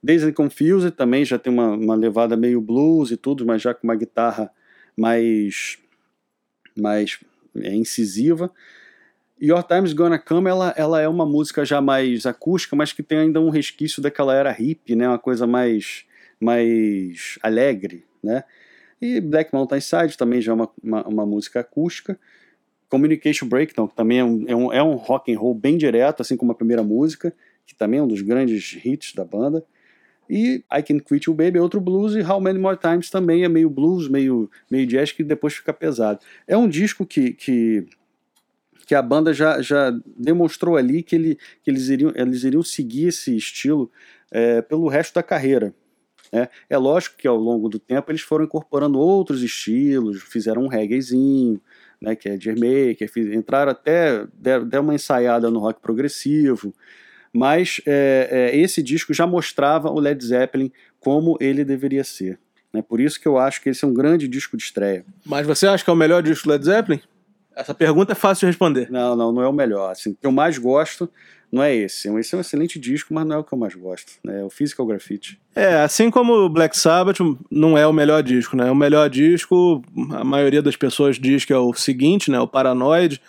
And 0.05 0.31
Confused 0.33 0.91
também 0.91 1.23
já 1.23 1.39
tem 1.39 1.51
uma, 1.51 1.71
uma 1.71 1.95
levada 1.95 2.35
meio 2.35 2.59
blues 2.59 3.11
e 3.11 3.17
tudo, 3.17 3.45
mas 3.45 3.61
já 3.61 3.73
com 3.73 3.87
uma 3.87 3.95
guitarra 3.95 4.51
mais, 4.97 5.77
mais 6.75 7.19
é, 7.55 7.73
incisiva. 7.73 8.51
Your 9.43 9.61
Time's 9.61 9.91
Gonna 9.91 10.17
Come, 10.17 10.49
ela, 10.49 10.73
ela 10.77 11.01
é 11.01 11.07
uma 11.07 11.25
música 11.25 11.65
já 11.65 11.81
mais 11.81 12.25
acústica, 12.25 12.77
mas 12.77 12.93
que 12.93 13.03
tem 13.03 13.17
ainda 13.17 13.41
um 13.41 13.49
resquício 13.49 14.01
daquela 14.01 14.33
era 14.33 14.49
hippie, 14.49 14.95
né? 14.95 15.05
Uma 15.05 15.19
coisa 15.19 15.45
mais, 15.45 16.05
mais 16.39 17.37
alegre, 17.43 18.05
né? 18.23 18.45
E 19.01 19.19
Black 19.19 19.53
Mountain 19.53 19.81
Side 19.81 20.17
também 20.17 20.39
já 20.39 20.53
é 20.53 20.55
uma, 20.55 20.69
uma, 20.81 21.03
uma 21.05 21.25
música 21.25 21.59
acústica. 21.59 22.17
Communication 22.87 23.49
Breakdown, 23.49 23.89
que 23.89 23.95
também 23.95 24.19
é 24.19 24.23
um, 24.23 24.45
é, 24.47 24.55
um, 24.55 24.73
é 24.73 24.81
um 24.81 24.95
rock 24.95 25.33
and 25.33 25.37
roll 25.37 25.53
bem 25.53 25.77
direto, 25.77 26.21
assim 26.21 26.37
como 26.37 26.53
a 26.53 26.55
primeira 26.55 26.81
música, 26.81 27.33
que 27.65 27.75
também 27.75 27.99
é 27.99 28.03
um 28.03 28.07
dos 28.07 28.21
grandes 28.21 28.79
hits 28.85 29.13
da 29.13 29.25
banda. 29.25 29.65
E 30.29 30.63
I 30.71 30.81
Can 30.81 30.99
Quit 30.99 31.29
You 31.29 31.33
Baby 31.33 31.57
é 31.57 31.61
outro 31.61 31.81
blues, 31.81 32.15
e 32.15 32.21
How 32.21 32.39
Many 32.39 32.59
More 32.59 32.77
Times 32.77 33.09
também 33.09 33.43
é 33.43 33.49
meio 33.49 33.69
blues, 33.69 34.07
meio, 34.07 34.49
meio 34.71 34.87
jazz, 34.87 35.11
que 35.11 35.21
depois 35.21 35.53
fica 35.53 35.73
pesado. 35.73 36.21
É 36.47 36.55
um 36.55 36.69
disco 36.69 37.05
que, 37.05 37.33
que, 37.33 37.85
que 38.85 38.95
a 38.95 39.01
banda 39.01 39.33
já, 39.33 39.61
já 39.61 39.91
demonstrou 40.17 40.77
ali 40.77 41.01
que, 41.03 41.15
ele, 41.15 41.37
que 41.63 41.71
eles, 41.71 41.89
iriam, 41.89 42.11
eles 42.15 42.43
iriam 42.43 42.63
seguir 42.63 43.07
esse 43.07 43.35
estilo 43.35 43.91
é, 44.31 44.61
pelo 44.61 44.87
resto 44.87 45.15
da 45.15 45.23
carreira. 45.23 45.73
É, 46.31 46.49
é 46.67 46.77
lógico 46.77 47.15
que 47.15 47.27
ao 47.27 47.37
longo 47.37 47.69
do 47.69 47.77
tempo 47.77 48.11
eles 48.11 48.21
foram 48.21 48.45
incorporando 48.45 48.99
outros 48.99 49.43
estilos, 49.43 50.23
fizeram 50.23 50.63
um 50.63 50.67
reggaezinho, 50.67 51.61
né, 52.01 52.15
que 52.15 52.27
é 52.27 52.39
Jermaker, 52.39 53.09
entraram 53.33 53.71
até, 53.71 54.25
deram, 54.33 54.67
deram 54.67 54.83
uma 54.83 54.95
ensaiada 54.95 55.51
no 55.51 55.59
rock 55.59 55.79
progressivo, 55.79 56.73
mas 57.31 57.79
é, 57.85 58.51
é, 58.51 58.57
esse 58.57 58.81
disco 58.81 59.13
já 59.13 59.27
mostrava 59.27 59.89
o 59.89 59.99
Led 59.99 60.23
Zeppelin 60.25 60.71
como 60.99 61.37
ele 61.39 61.63
deveria 61.63 62.03
ser. 62.03 62.39
Né? 62.73 62.81
Por 62.81 62.99
isso 62.99 63.19
que 63.19 63.27
eu 63.27 63.37
acho 63.37 63.61
que 63.61 63.69
esse 63.69 63.85
é 63.85 63.87
um 63.87 63.93
grande 63.93 64.27
disco 64.27 64.57
de 64.57 64.63
estreia. 64.63 65.05
Mas 65.23 65.45
você 65.45 65.67
acha 65.67 65.83
que 65.83 65.89
é 65.89 65.93
o 65.93 65.95
melhor 65.95 66.23
disco 66.23 66.47
do 66.47 66.51
Led 66.51 66.65
Zeppelin? 66.65 66.99
Essa 67.55 67.73
pergunta 67.73 68.13
é 68.13 68.15
fácil 68.15 68.41
de 68.41 68.47
responder. 68.47 68.89
Não, 68.89 69.15
não, 69.15 69.31
não 69.31 69.41
é 69.41 69.47
o 69.47 69.53
melhor. 69.53 69.91
Assim, 69.91 70.11
o 70.11 70.15
que 70.15 70.25
eu 70.25 70.31
mais 70.31 70.57
gosto 70.57 71.09
não 71.51 71.61
é 71.61 71.75
esse. 71.75 72.09
Esse 72.17 72.33
é 72.33 72.37
um 72.37 72.41
excelente 72.41 72.79
disco, 72.79 73.13
mas 73.13 73.27
não 73.27 73.35
é 73.35 73.39
o 73.39 73.43
que 73.43 73.53
eu 73.53 73.57
mais 73.57 73.75
gosto. 73.75 74.13
Né? 74.23 74.41
É 74.41 74.43
o 74.43 74.49
Physical 74.49 74.87
Graffiti. 74.87 75.39
É, 75.55 75.75
assim 75.81 76.09
como 76.09 76.33
o 76.33 76.49
Black 76.49 76.75
Sabbath 76.77 77.19
não 77.51 77.77
é 77.77 77.85
o 77.85 77.93
melhor 77.93 78.23
disco, 78.23 78.57
né? 78.57 78.71
O 78.71 78.75
melhor 78.75 79.07
disco, 79.09 79.83
a 80.11 80.23
maioria 80.23 80.63
das 80.63 80.75
pessoas 80.75 81.19
diz 81.19 81.45
que 81.45 81.53
é 81.53 81.57
o 81.57 81.73
seguinte, 81.73 82.31
né? 82.31 82.39
O 82.39 82.47
Paranoid. 82.47 83.21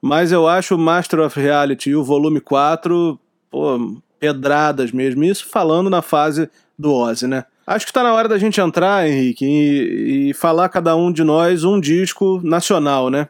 Mas 0.00 0.32
eu 0.32 0.48
acho 0.48 0.74
o 0.74 0.78
Master 0.78 1.20
of 1.20 1.38
Reality 1.38 1.90
e 1.90 1.96
o 1.96 2.02
Volume 2.02 2.40
4 2.40 3.20
pô, 3.50 4.00
pedradas 4.18 4.90
mesmo. 4.90 5.22
Isso 5.22 5.46
falando 5.46 5.90
na 5.90 6.00
fase 6.00 6.48
do 6.78 6.94
Ozzy, 6.94 7.26
né? 7.26 7.44
Acho 7.66 7.84
que 7.84 7.90
está 7.90 8.02
na 8.02 8.14
hora 8.14 8.26
da 8.26 8.38
gente 8.38 8.60
entrar, 8.60 9.06
Henrique, 9.06 9.44
e, 9.44 10.30
e, 10.30 10.34
falar 10.34 10.68
cada 10.70 10.96
um 10.96 11.12
de 11.12 11.22
nós 11.22 11.62
um 11.62 11.78
disco 11.78 12.40
nacional, 12.42 13.10
né? 13.10 13.28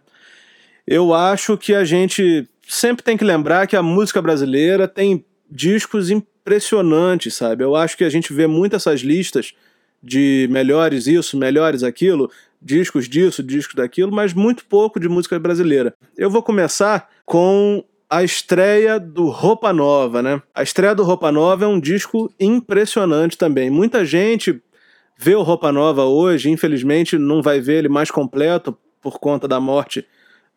Eu 0.91 1.15
acho 1.15 1.57
que 1.57 1.73
a 1.73 1.85
gente 1.85 2.49
sempre 2.67 3.05
tem 3.05 3.17
que 3.17 3.23
lembrar 3.23 3.69
que 3.69 3.77
a 3.77 3.83
música 3.83 4.21
brasileira 4.21 4.89
tem 4.89 5.25
discos 5.49 6.11
impressionantes, 6.11 7.37
sabe? 7.37 7.63
Eu 7.63 7.77
acho 7.77 7.97
que 7.97 8.03
a 8.03 8.11
gente 8.11 8.33
vê 8.33 8.49
muito 8.49 8.75
essas 8.75 8.99
listas 9.03 9.55
de 10.03 10.49
melhores 10.51 11.07
isso, 11.07 11.37
melhores 11.37 11.85
aquilo, 11.85 12.29
discos 12.61 13.09
disso, 13.09 13.41
discos 13.41 13.77
daquilo, 13.77 14.11
mas 14.11 14.35
muito 14.35 14.65
pouco 14.65 14.99
de 14.99 15.09
música 15.09 15.39
brasileira. 15.39 15.95
Eu 16.17 16.29
vou 16.29 16.43
começar 16.43 17.09
com 17.25 17.85
a 18.11 18.25
estreia 18.25 18.99
do 18.99 19.29
Roupa 19.29 19.73
Nova, 19.73 20.21
né? 20.21 20.43
A 20.53 20.65
estreia 20.65 20.93
do 20.93 21.05
Roupa 21.05 21.31
Nova 21.31 21.67
é 21.67 21.69
um 21.69 21.79
disco 21.79 22.35
impressionante 22.41 23.39
também. 23.39 23.71
Muita 23.71 24.05
gente 24.05 24.61
vê 25.17 25.37
o 25.37 25.43
Roupa 25.43 25.71
Nova 25.71 26.03
hoje, 26.07 26.51
infelizmente 26.51 27.17
não 27.17 27.41
vai 27.41 27.61
ver 27.61 27.79
ele 27.79 27.89
mais 27.89 28.11
completo 28.11 28.77
por 29.01 29.21
conta 29.21 29.47
da 29.47 29.61
morte 29.61 30.05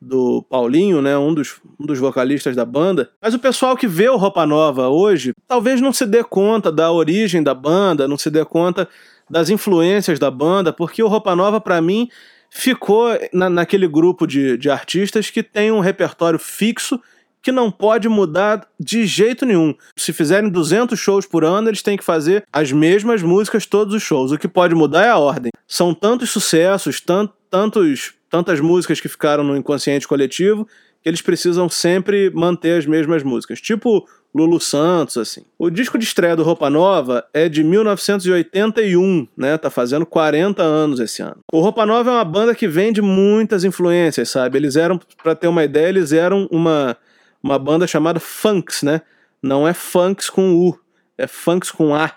do 0.04 0.44
Paulinho, 0.44 1.02
né, 1.02 1.18
um 1.18 1.34
dos, 1.34 1.60
um 1.80 1.86
dos 1.86 2.00
vocalistas 2.00 2.56
da 2.56 2.66
banda. 2.66 3.10
Mas 3.22 3.34
o 3.34 3.40
pessoal 3.40 3.76
que 3.76 3.88
vê 3.88 4.10
o 4.10 4.18
Roupa 4.18 4.46
Nova 4.46 4.90
hoje 4.90 5.34
talvez 5.48 5.82
não 5.82 5.94
se 5.94 6.06
dê 6.06 6.24
conta 6.24 6.72
da 6.72 6.92
origem 6.92 7.42
da 7.42 7.54
banda, 7.54 8.08
não 8.08 8.18
se 8.18 8.30
dê 8.30 8.44
conta 8.44 8.88
das 9.30 9.50
influências 9.50 10.20
da 10.20 10.30
banda, 10.30 10.74
porque 10.74 11.02
o 11.02 11.08
Roupa 11.08 11.36
Nova, 11.36 11.60
para 11.60 11.82
mim, 11.82 12.10
ficou 12.50 13.08
na, 13.34 13.50
naquele 13.50 13.88
grupo 13.88 14.28
de, 14.28 14.58
de 14.58 14.70
artistas 14.70 15.30
que 15.30 15.42
tem 15.42 15.72
um 15.72 15.80
repertório 15.80 16.38
fixo 16.38 17.00
que 17.42 17.52
não 17.52 17.70
pode 17.70 18.08
mudar 18.08 18.66
de 18.80 19.06
jeito 19.06 19.46
nenhum. 19.46 19.76
Se 19.98 20.14
fizerem 20.14 20.50
200 20.50 20.98
shows 20.98 21.26
por 21.26 21.44
ano, 21.44 21.70
eles 21.70 21.82
têm 21.82 21.98
que 21.98 22.04
fazer 22.04 22.46
as 22.54 22.72
mesmas 22.72 23.22
músicas 23.22 23.66
todos 23.66 23.94
os 23.94 24.02
shows. 24.02 24.32
O 24.32 24.38
que 24.38 24.48
pode 24.48 24.74
mudar 24.74 25.04
é 25.04 25.10
a 25.10 25.18
ordem. 25.18 25.52
São 25.68 25.94
tantos 25.94 26.30
sucessos, 26.30 27.02
tant, 27.02 27.30
tantos, 27.50 28.14
tantas 28.34 28.60
músicas 28.60 29.00
que 29.00 29.08
ficaram 29.08 29.44
no 29.44 29.56
inconsciente 29.56 30.08
coletivo 30.08 30.68
que 31.04 31.08
eles 31.08 31.22
precisam 31.22 31.70
sempre 31.70 32.32
manter 32.32 32.80
as 32.80 32.86
mesmas 32.88 33.22
músicas. 33.22 33.62
Tipo 33.62 34.08
Lulu 34.34 34.60
Santos, 34.60 35.18
assim. 35.18 35.44
O 35.56 35.70
disco 35.70 36.00
de 36.00 36.06
estreia 36.06 36.36
do 36.36 36.42
Roupa 36.42 36.68
Nova 36.68 37.24
é 37.32 37.48
de 37.48 37.64
1981, 37.64 39.28
né? 39.38 39.56
Tá 39.60 39.70
fazendo 39.70 40.04
40 40.04 40.64
anos 40.64 41.00
esse 41.00 41.22
ano. 41.22 41.42
O 41.54 41.60
Roupa 41.60 41.86
Nova 41.86 42.10
é 42.10 42.14
uma 42.16 42.26
banda 42.26 42.56
que 42.56 42.68
vem 42.68 42.92
de 42.92 43.04
muitas 43.04 43.64
influências, 43.64 44.30
sabe? 44.30 44.58
Eles 44.58 44.76
eram, 44.76 45.00
para 45.22 45.36
ter 45.36 45.48
uma 45.48 45.64
ideia, 45.64 45.90
eles 45.90 46.12
eram 46.12 46.48
uma, 46.50 46.98
uma 47.44 47.60
banda 47.60 47.86
chamada 47.86 48.20
Funks, 48.20 48.82
né? 48.82 49.02
Não 49.44 49.68
é 49.68 49.76
Funks 49.76 50.28
com 50.28 50.56
U, 50.56 50.80
é 51.20 51.28
Funks 51.28 51.70
com 51.70 51.94
A. 51.94 52.12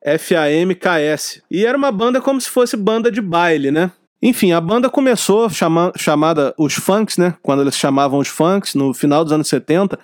F-A-M-K-S. 0.00 1.42
E 1.50 1.66
era 1.66 1.76
uma 1.76 1.90
banda 1.90 2.20
como 2.20 2.40
se 2.40 2.48
fosse 2.48 2.76
banda 2.76 3.10
de 3.10 3.20
baile, 3.20 3.72
né? 3.72 3.90
Enfim, 4.22 4.52
a 4.52 4.60
banda 4.60 4.90
começou 4.90 5.48
chama, 5.48 5.92
chamada 5.96 6.54
os 6.58 6.74
Funks, 6.74 7.16
né? 7.16 7.34
Quando 7.42 7.62
eles 7.62 7.76
chamavam 7.76 8.18
os 8.18 8.28
Funks, 8.28 8.74
no 8.74 8.92
final 8.92 9.24
dos 9.24 9.32
anos 9.32 9.48
70 9.48 9.98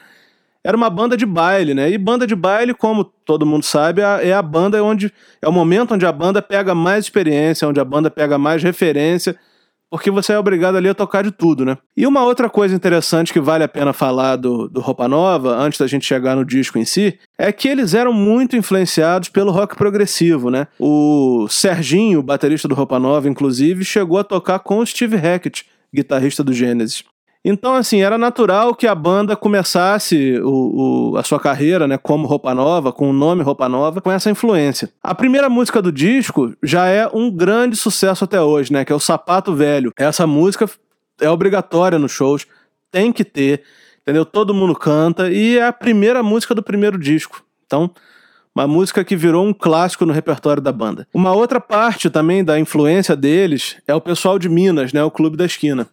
era 0.67 0.77
uma 0.77 0.91
banda 0.91 1.17
de 1.17 1.25
baile, 1.25 1.75
né? 1.75 1.89
E 1.89 1.97
banda 1.97 2.27
de 2.27 2.35
baile, 2.35 2.75
como 2.75 3.05
todo 3.05 3.47
mundo 3.47 3.63
sabe, 3.63 4.03
é 4.03 4.33
a 4.33 4.43
banda 4.43 4.83
onde 4.83 5.13
é 5.41 5.49
o 5.49 5.53
momento 5.53 5.95
onde 5.95 6.05
a 6.05 6.11
banda 6.11 6.43
pega 6.43 6.75
mais 6.75 7.05
experiência, 7.05 7.69
onde 7.69 7.79
a 7.79 7.85
banda 7.85 8.11
pega 8.11 8.37
mais 8.37 8.65
referência, 8.65 9.39
porque 9.91 10.11
você 10.11 10.33
é 10.33 10.39
obrigado 10.39 10.77
ali 10.77 10.89
a 10.89 10.95
tocar 10.95 11.23
de 11.23 11.31
tudo, 11.31 11.65
né? 11.65 11.77
E 11.97 12.07
uma 12.07 12.25
outra 12.25 12.51
coisa 12.51 12.75
interessante 12.75 13.33
que 13.33 13.41
vale 13.41 13.65
a 13.65 13.69
pena 13.69 13.93
falar 13.93 14.37
do, 14.37 14.69
do 14.69 14.81
Roupa 14.81 15.09
Nova, 15.09 15.57
antes 15.57 15.79
da 15.79 15.87
gente 15.87 16.05
chegar 16.05 16.37
no 16.37 16.45
disco 16.45 16.79
em 16.79 16.85
si, 16.85 17.19
é 17.39 17.53
que 17.53 17.69
eles 17.69 17.95
eram 17.95 18.13
muito 18.13 18.57
influenciados 18.57 19.29
pelo 19.29 19.51
rock 19.51 19.77
progressivo, 19.77 20.51
né? 20.51 20.67
O 20.79 21.47
Serginho, 21.49 22.23
baterista 22.23 22.69
do 22.69 22.75
Roupa 22.75 22.99
Nova, 22.99 23.29
inclusive, 23.29 23.85
chegou 23.85 24.19
a 24.19 24.25
tocar 24.25 24.59
com 24.59 24.79
o 24.79 24.87
Steve 24.87 25.17
Hackett, 25.17 25.67
guitarrista 25.95 26.43
do 26.43 26.53
Gênesis. 26.53 27.05
Então, 27.49 27.77
assim, 27.77 28.03
era 28.03 28.19
natural 28.19 28.75
que 28.75 28.89
a 28.89 28.95
banda 28.95 29.37
começasse 29.37 30.37
o, 30.41 31.13
o, 31.13 31.17
a 31.17 31.23
sua 31.23 31.39
carreira, 31.39 31.87
né, 31.87 31.97
como 31.97 32.27
Roupa 32.27 32.53
Nova, 32.53 32.93
com 32.93 33.09
o 33.09 33.13
nome 33.13 33.45
Roupa 33.45 33.69
Nova, 33.69 34.01
com 34.01 34.11
essa 34.11 34.29
influência. 34.29 34.91
A 35.01 35.15
primeira 35.15 35.49
música 35.49 35.81
do 35.81 35.93
disco 35.93 36.53
já 36.61 36.89
é 36.89 37.09
um 37.15 37.31
grande 37.31 37.77
sucesso 37.77 38.25
até 38.25 38.43
hoje, 38.43 38.73
né, 38.73 38.85
que 38.85 38.93
é 38.93 38.97
o 38.97 38.99
Sapato 38.99 39.55
Velho. 39.55 39.93
Essa 39.97 40.27
música 40.27 40.69
é 41.21 41.31
obrigatória 41.31 42.01
nos 42.01 42.11
shows, 42.11 42.49
tem 42.91 43.13
que 43.13 43.25
ter, 43.25 43.63
entendeu? 44.03 44.25
Todo 44.25 44.53
mundo 44.53 44.75
canta 44.75 45.31
e 45.31 45.57
é 45.57 45.69
a 45.69 45.73
primeira 45.73 46.25
música 46.25 46.53
do 46.53 46.65
primeiro 46.65 46.99
disco. 46.99 47.45
Então, 47.65 47.93
uma 48.53 48.67
música 48.67 49.05
que 49.05 49.15
virou 49.15 49.47
um 49.47 49.55
clássico 49.55 50.05
no 50.05 50.13
repertório 50.13 50.61
da 50.61 50.73
banda. 50.73 51.07
Uma 51.15 51.33
outra 51.33 51.61
parte 51.61 52.11
também 52.11 52.43
da 52.43 52.59
influência 52.59 53.15
deles 53.15 53.77
é 53.87 53.95
o 53.95 54.01
pessoal 54.01 54.37
de 54.37 54.49
Minas, 54.49 54.93
né, 54.93 55.05
o 55.05 55.13
Clube 55.13 55.37
da 55.37 55.45
Esquina 55.45 55.87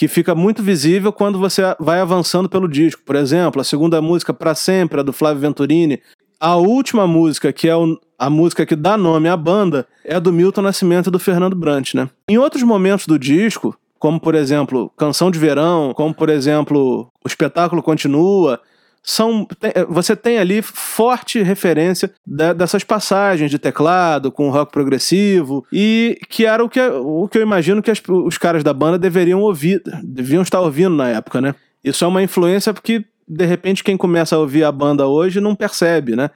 que 0.00 0.08
fica 0.08 0.34
muito 0.34 0.62
visível 0.62 1.12
quando 1.12 1.38
você 1.38 1.60
vai 1.78 2.00
avançando 2.00 2.48
pelo 2.48 2.66
disco. 2.66 3.02
Por 3.04 3.14
exemplo, 3.16 3.60
a 3.60 3.64
segunda 3.64 4.00
música, 4.00 4.32
Para 4.32 4.54
Sempre, 4.54 4.98
é 4.98 5.04
do 5.04 5.12
Flávio 5.12 5.42
Venturini. 5.42 6.00
A 6.40 6.56
última 6.56 7.06
música, 7.06 7.52
que 7.52 7.68
é 7.68 7.72
a 8.18 8.30
música 8.30 8.64
que 8.64 8.74
dá 8.74 8.96
nome 8.96 9.28
à 9.28 9.36
banda, 9.36 9.86
é 10.02 10.18
do 10.18 10.32
Milton 10.32 10.62
Nascimento 10.62 11.08
e 11.08 11.10
do 11.10 11.18
Fernando 11.18 11.54
Brant, 11.54 11.92
né? 11.92 12.08
Em 12.26 12.38
outros 12.38 12.62
momentos 12.62 13.06
do 13.06 13.18
disco, 13.18 13.76
como 13.98 14.18
por 14.18 14.34
exemplo 14.34 14.90
Canção 14.96 15.30
de 15.30 15.38
Verão, 15.38 15.92
como 15.94 16.14
por 16.14 16.30
exemplo 16.30 17.12
O 17.22 17.28
Espetáculo 17.28 17.82
Continua, 17.82 18.58
são 19.02 19.46
é, 19.62 19.84
você 19.84 20.14
tem 20.14 20.38
ali 20.38 20.60
forte 20.60 21.42
referência 21.42 22.12
dessas 22.26 22.84
passagens 22.84 23.50
de 23.50 23.58
teclado 23.58 24.30
com 24.30 24.50
rock 24.50 24.70
progressivo 24.70 25.66
e 25.72 26.18
que 26.28 26.44
era 26.44 26.62
o 26.62 26.68
que, 26.68 26.80
o 26.80 27.26
que 27.26 27.38
eu 27.38 27.42
imagino 27.42 27.82
que 27.82 27.90
as, 27.90 28.02
os 28.06 28.36
caras 28.36 28.62
da 28.62 28.74
banda 28.74 28.98
deveriam 28.98 29.40
ouvir, 29.40 29.82
deviam 30.04 30.42
estar 30.42 30.60
ouvindo 30.60 30.94
na 30.94 31.08
época, 31.08 31.40
né? 31.40 31.54
Isso 31.82 32.04
é 32.04 32.08
uma 32.08 32.22
influência 32.22 32.74
porque 32.74 33.04
de 33.26 33.46
repente 33.46 33.82
quem 33.82 33.96
começa 33.96 34.36
a 34.36 34.38
ouvir 34.38 34.64
a 34.64 34.72
banda 34.72 35.06
hoje 35.06 35.40
não 35.40 35.54
percebe, 35.54 36.14
né? 36.14 36.30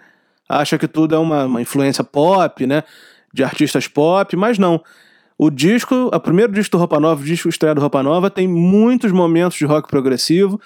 Acha 0.48 0.78
que 0.78 0.88
tudo 0.88 1.14
é 1.14 1.18
uma, 1.18 1.44
uma 1.44 1.60
influência 1.60 2.02
pop, 2.02 2.66
né? 2.66 2.82
De 3.32 3.44
artistas 3.44 3.86
pop, 3.86 4.34
mas 4.36 4.58
não. 4.58 4.82
O 5.36 5.50
disco, 5.50 6.10
o 6.12 6.20
primeiro 6.20 6.52
disco 6.52 6.76
do 6.76 6.78
Roupa 6.78 7.00
Nova, 7.00 7.20
o 7.20 7.24
disco 7.24 7.48
estreia 7.48 7.74
do 7.74 7.80
Roupa 7.80 8.02
Nova, 8.02 8.30
tem 8.30 8.46
muitos 8.46 9.10
momentos 9.10 9.58
de 9.58 9.64
rock 9.64 9.88
progressivo, 9.88 10.60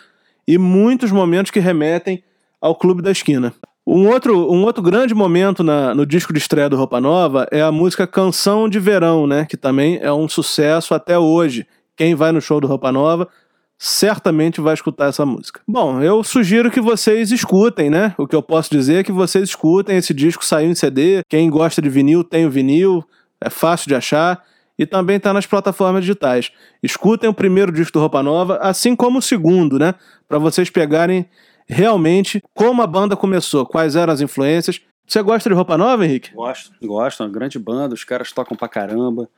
e 0.48 0.56
muitos 0.56 1.12
momentos 1.12 1.50
que 1.50 1.60
remetem 1.60 2.24
ao 2.58 2.74
Clube 2.74 3.02
da 3.02 3.10
Esquina. 3.10 3.52
Um 3.86 4.08
outro, 4.08 4.50
um 4.50 4.64
outro 4.64 4.82
grande 4.82 5.14
momento 5.14 5.62
na, 5.62 5.94
no 5.94 6.06
disco 6.06 6.32
de 6.32 6.38
estreia 6.38 6.70
do 6.70 6.76
Roupa 6.76 6.98
Nova 7.02 7.46
é 7.52 7.60
a 7.60 7.70
música 7.70 8.06
Canção 8.06 8.66
de 8.66 8.80
Verão, 8.80 9.26
né? 9.26 9.44
Que 9.44 9.58
também 9.58 9.98
é 10.00 10.10
um 10.10 10.26
sucesso 10.26 10.94
até 10.94 11.18
hoje. 11.18 11.66
Quem 11.94 12.14
vai 12.14 12.32
no 12.32 12.40
show 12.40 12.60
do 12.60 12.66
Roupa 12.66 12.90
Nova 12.90 13.28
certamente 13.76 14.60
vai 14.60 14.72
escutar 14.72 15.08
essa 15.08 15.24
música. 15.24 15.60
Bom, 15.68 16.00
eu 16.02 16.24
sugiro 16.24 16.70
que 16.70 16.80
vocês 16.80 17.30
escutem, 17.30 17.90
né? 17.90 18.14
O 18.16 18.26
que 18.26 18.34
eu 18.34 18.42
posso 18.42 18.70
dizer 18.70 19.00
é 19.00 19.04
que 19.04 19.12
vocês 19.12 19.50
escutem. 19.50 19.98
Esse 19.98 20.14
disco 20.14 20.44
saiu 20.44 20.70
em 20.70 20.74
CD. 20.74 21.20
Quem 21.28 21.50
gosta 21.50 21.82
de 21.82 21.90
vinil 21.90 22.24
tem 22.24 22.46
o 22.46 22.50
vinil. 22.50 23.04
É 23.38 23.50
fácil 23.50 23.88
de 23.88 23.94
achar 23.94 24.42
e 24.78 24.86
também 24.86 25.16
está 25.16 25.32
nas 25.32 25.46
plataformas 25.46 26.04
digitais. 26.04 26.52
Escutem 26.82 27.28
o 27.28 27.34
primeiro 27.34 27.72
disco 27.72 27.94
do 27.94 28.00
Roupa 28.00 28.22
Nova, 28.22 28.58
assim 28.58 28.94
como 28.94 29.18
o 29.18 29.22
segundo, 29.22 29.78
né? 29.78 29.94
Para 30.28 30.38
vocês 30.38 30.70
pegarem 30.70 31.28
realmente 31.66 32.42
como 32.54 32.80
a 32.80 32.86
banda 32.86 33.16
começou, 33.16 33.66
quais 33.66 33.96
eram 33.96 34.12
as 34.12 34.20
influências. 34.20 34.80
Você 35.06 35.20
gosta 35.22 35.48
de 35.48 35.54
Roupa 35.54 35.76
Nova, 35.76 36.04
Henrique? 36.04 36.32
Gosto, 36.34 36.72
gosto. 36.82 37.22
É 37.22 37.26
uma 37.26 37.32
grande 37.32 37.58
banda, 37.58 37.94
os 37.94 38.04
caras 38.04 38.30
tocam 38.30 38.56
pra 38.56 38.68
caramba. 38.68 39.28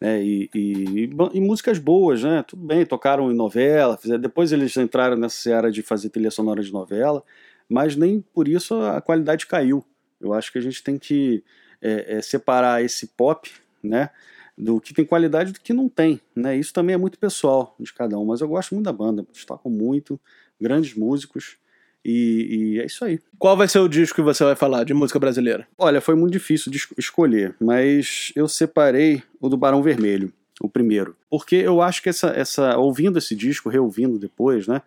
Né, 0.00 0.22
e, 0.22 0.50
e, 0.54 1.10
e, 1.34 1.40
músicas 1.40 1.76
boas, 1.78 2.22
né? 2.22 2.44
Tudo 2.46 2.64
bem, 2.64 2.86
tocaram 2.86 3.32
em 3.32 3.34
novela, 3.34 3.96
fizeram, 3.96 4.20
depois 4.20 4.52
eles 4.52 4.76
entraram 4.76 5.16
nessa 5.16 5.36
seara 5.36 5.72
de 5.72 5.82
fazer 5.82 6.08
trilha 6.10 6.30
sonora 6.30 6.62
de 6.62 6.72
novela, 6.72 7.20
mas 7.68 7.96
nem 7.96 8.20
por 8.32 8.46
isso 8.46 8.80
a 8.80 9.00
qualidade 9.00 9.44
caiu. 9.44 9.84
Eu 10.20 10.32
acho 10.32 10.52
que 10.52 10.58
a 10.58 10.60
gente 10.60 10.84
tem 10.84 10.96
que 10.98 11.42
é, 11.82 12.16
é, 12.16 12.22
separar 12.22 12.82
esse 12.82 13.08
pop, 13.08 13.50
né? 13.82 14.10
Do 14.58 14.80
que 14.80 14.92
tem 14.92 15.04
qualidade 15.04 15.50
e 15.50 15.52
do 15.52 15.60
que 15.60 15.72
não 15.72 15.88
tem, 15.88 16.20
né? 16.34 16.56
Isso 16.56 16.72
também 16.72 16.94
é 16.94 16.96
muito 16.96 17.18
pessoal 17.18 17.76
de 17.78 17.92
cada 17.92 18.18
um, 18.18 18.24
mas 18.24 18.40
eu 18.40 18.48
gosto 18.48 18.74
muito 18.74 18.84
da 18.84 18.92
banda, 18.92 19.24
tocam 19.46 19.70
muito, 19.70 20.18
grandes 20.60 20.94
músicos 20.94 21.56
e, 22.04 22.74
e, 22.74 22.80
é 22.80 22.86
isso 22.86 23.04
aí. 23.04 23.20
Qual 23.38 23.56
vai 23.56 23.68
ser 23.68 23.78
o 23.78 23.88
disco 23.88 24.16
que 24.16 24.22
você 24.22 24.42
vai 24.42 24.56
falar 24.56 24.84
de 24.84 24.94
música 24.94 25.18
brasileira? 25.18 25.66
Olha, 25.76 26.00
foi 26.00 26.14
muito 26.14 26.32
difícil 26.32 26.72
de 26.72 26.80
escolher, 26.96 27.54
mas 27.60 28.32
eu 28.34 28.48
separei 28.48 29.22
o 29.40 29.48
do 29.48 29.56
Barão 29.56 29.82
Vermelho, 29.82 30.32
o 30.60 30.68
primeiro, 30.68 31.16
porque 31.30 31.56
eu 31.56 31.80
acho 31.80 32.02
que 32.02 32.08
essa, 32.08 32.28
essa 32.30 32.76
ouvindo 32.76 33.18
esse 33.18 33.36
disco, 33.36 33.68
reouvindo 33.68 34.18
depois, 34.18 34.66
né? 34.66 34.82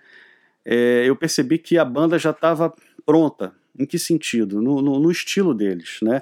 É, 0.66 1.04
eu 1.06 1.16
percebi 1.16 1.58
que 1.58 1.78
a 1.78 1.86
banda 1.86 2.20
já 2.20 2.32
estava 2.32 2.74
pronta. 3.06 3.54
Em 3.78 3.86
que 3.86 3.98
sentido? 3.98 4.62
No, 4.62 4.82
no, 4.82 5.00
no 5.00 5.10
estilo 5.10 5.54
deles, 5.54 6.00
né? 6.01 6.22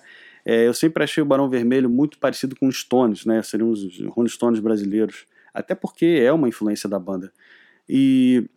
É, 0.50 0.66
eu 0.66 0.74
sempre 0.74 1.04
achei 1.04 1.22
o 1.22 1.26
Barão 1.28 1.48
Vermelho 1.48 1.88
muito 1.88 2.18
parecido 2.18 2.56
com 2.56 2.68
os 2.68 2.80
Stones, 2.80 3.24
né? 3.24 3.40
Seriam 3.44 3.70
os 3.70 4.00
Rolling 4.08 4.30
Stones 4.30 4.60
brasileiros. 4.60 5.28
Até 5.54 5.76
porque 5.76 6.24
é 6.24 6.34
uma 6.34 6.50
influência 6.50 6.90
da 6.90 6.98
banda. 6.98 7.32
E 7.88 8.50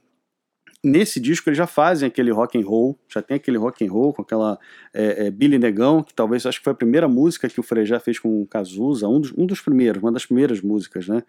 nesse 0.82 1.20
disco 1.20 1.50
eles 1.50 1.58
já 1.58 1.66
fazem 1.66 2.06
aquele 2.06 2.30
rock 2.30 2.58
and 2.58 2.64
roll, 2.64 2.98
já 3.06 3.20
tem 3.20 3.36
aquele 3.36 3.58
rock 3.58 3.84
and 3.84 3.92
roll 3.92 4.14
com 4.14 4.22
aquela 4.22 4.58
é, 4.94 5.26
é, 5.26 5.30
Billy 5.30 5.58
Negão, 5.58 6.02
que 6.02 6.14
talvez 6.14 6.46
acho 6.46 6.60
que 6.60 6.64
foi 6.64 6.72
a 6.72 6.76
primeira 6.76 7.06
música 7.06 7.46
que 7.46 7.60
o 7.60 7.62
Frejá 7.62 8.00
fez 8.00 8.18
com 8.18 8.40
o 8.40 8.46
Cazuza, 8.46 9.06
um 9.06 9.20
dos, 9.20 9.34
um 9.36 9.44
dos 9.44 9.60
primeiros, 9.60 10.02
uma 10.02 10.10
das 10.10 10.24
primeiras 10.24 10.62
músicas, 10.62 11.06
né? 11.06 11.22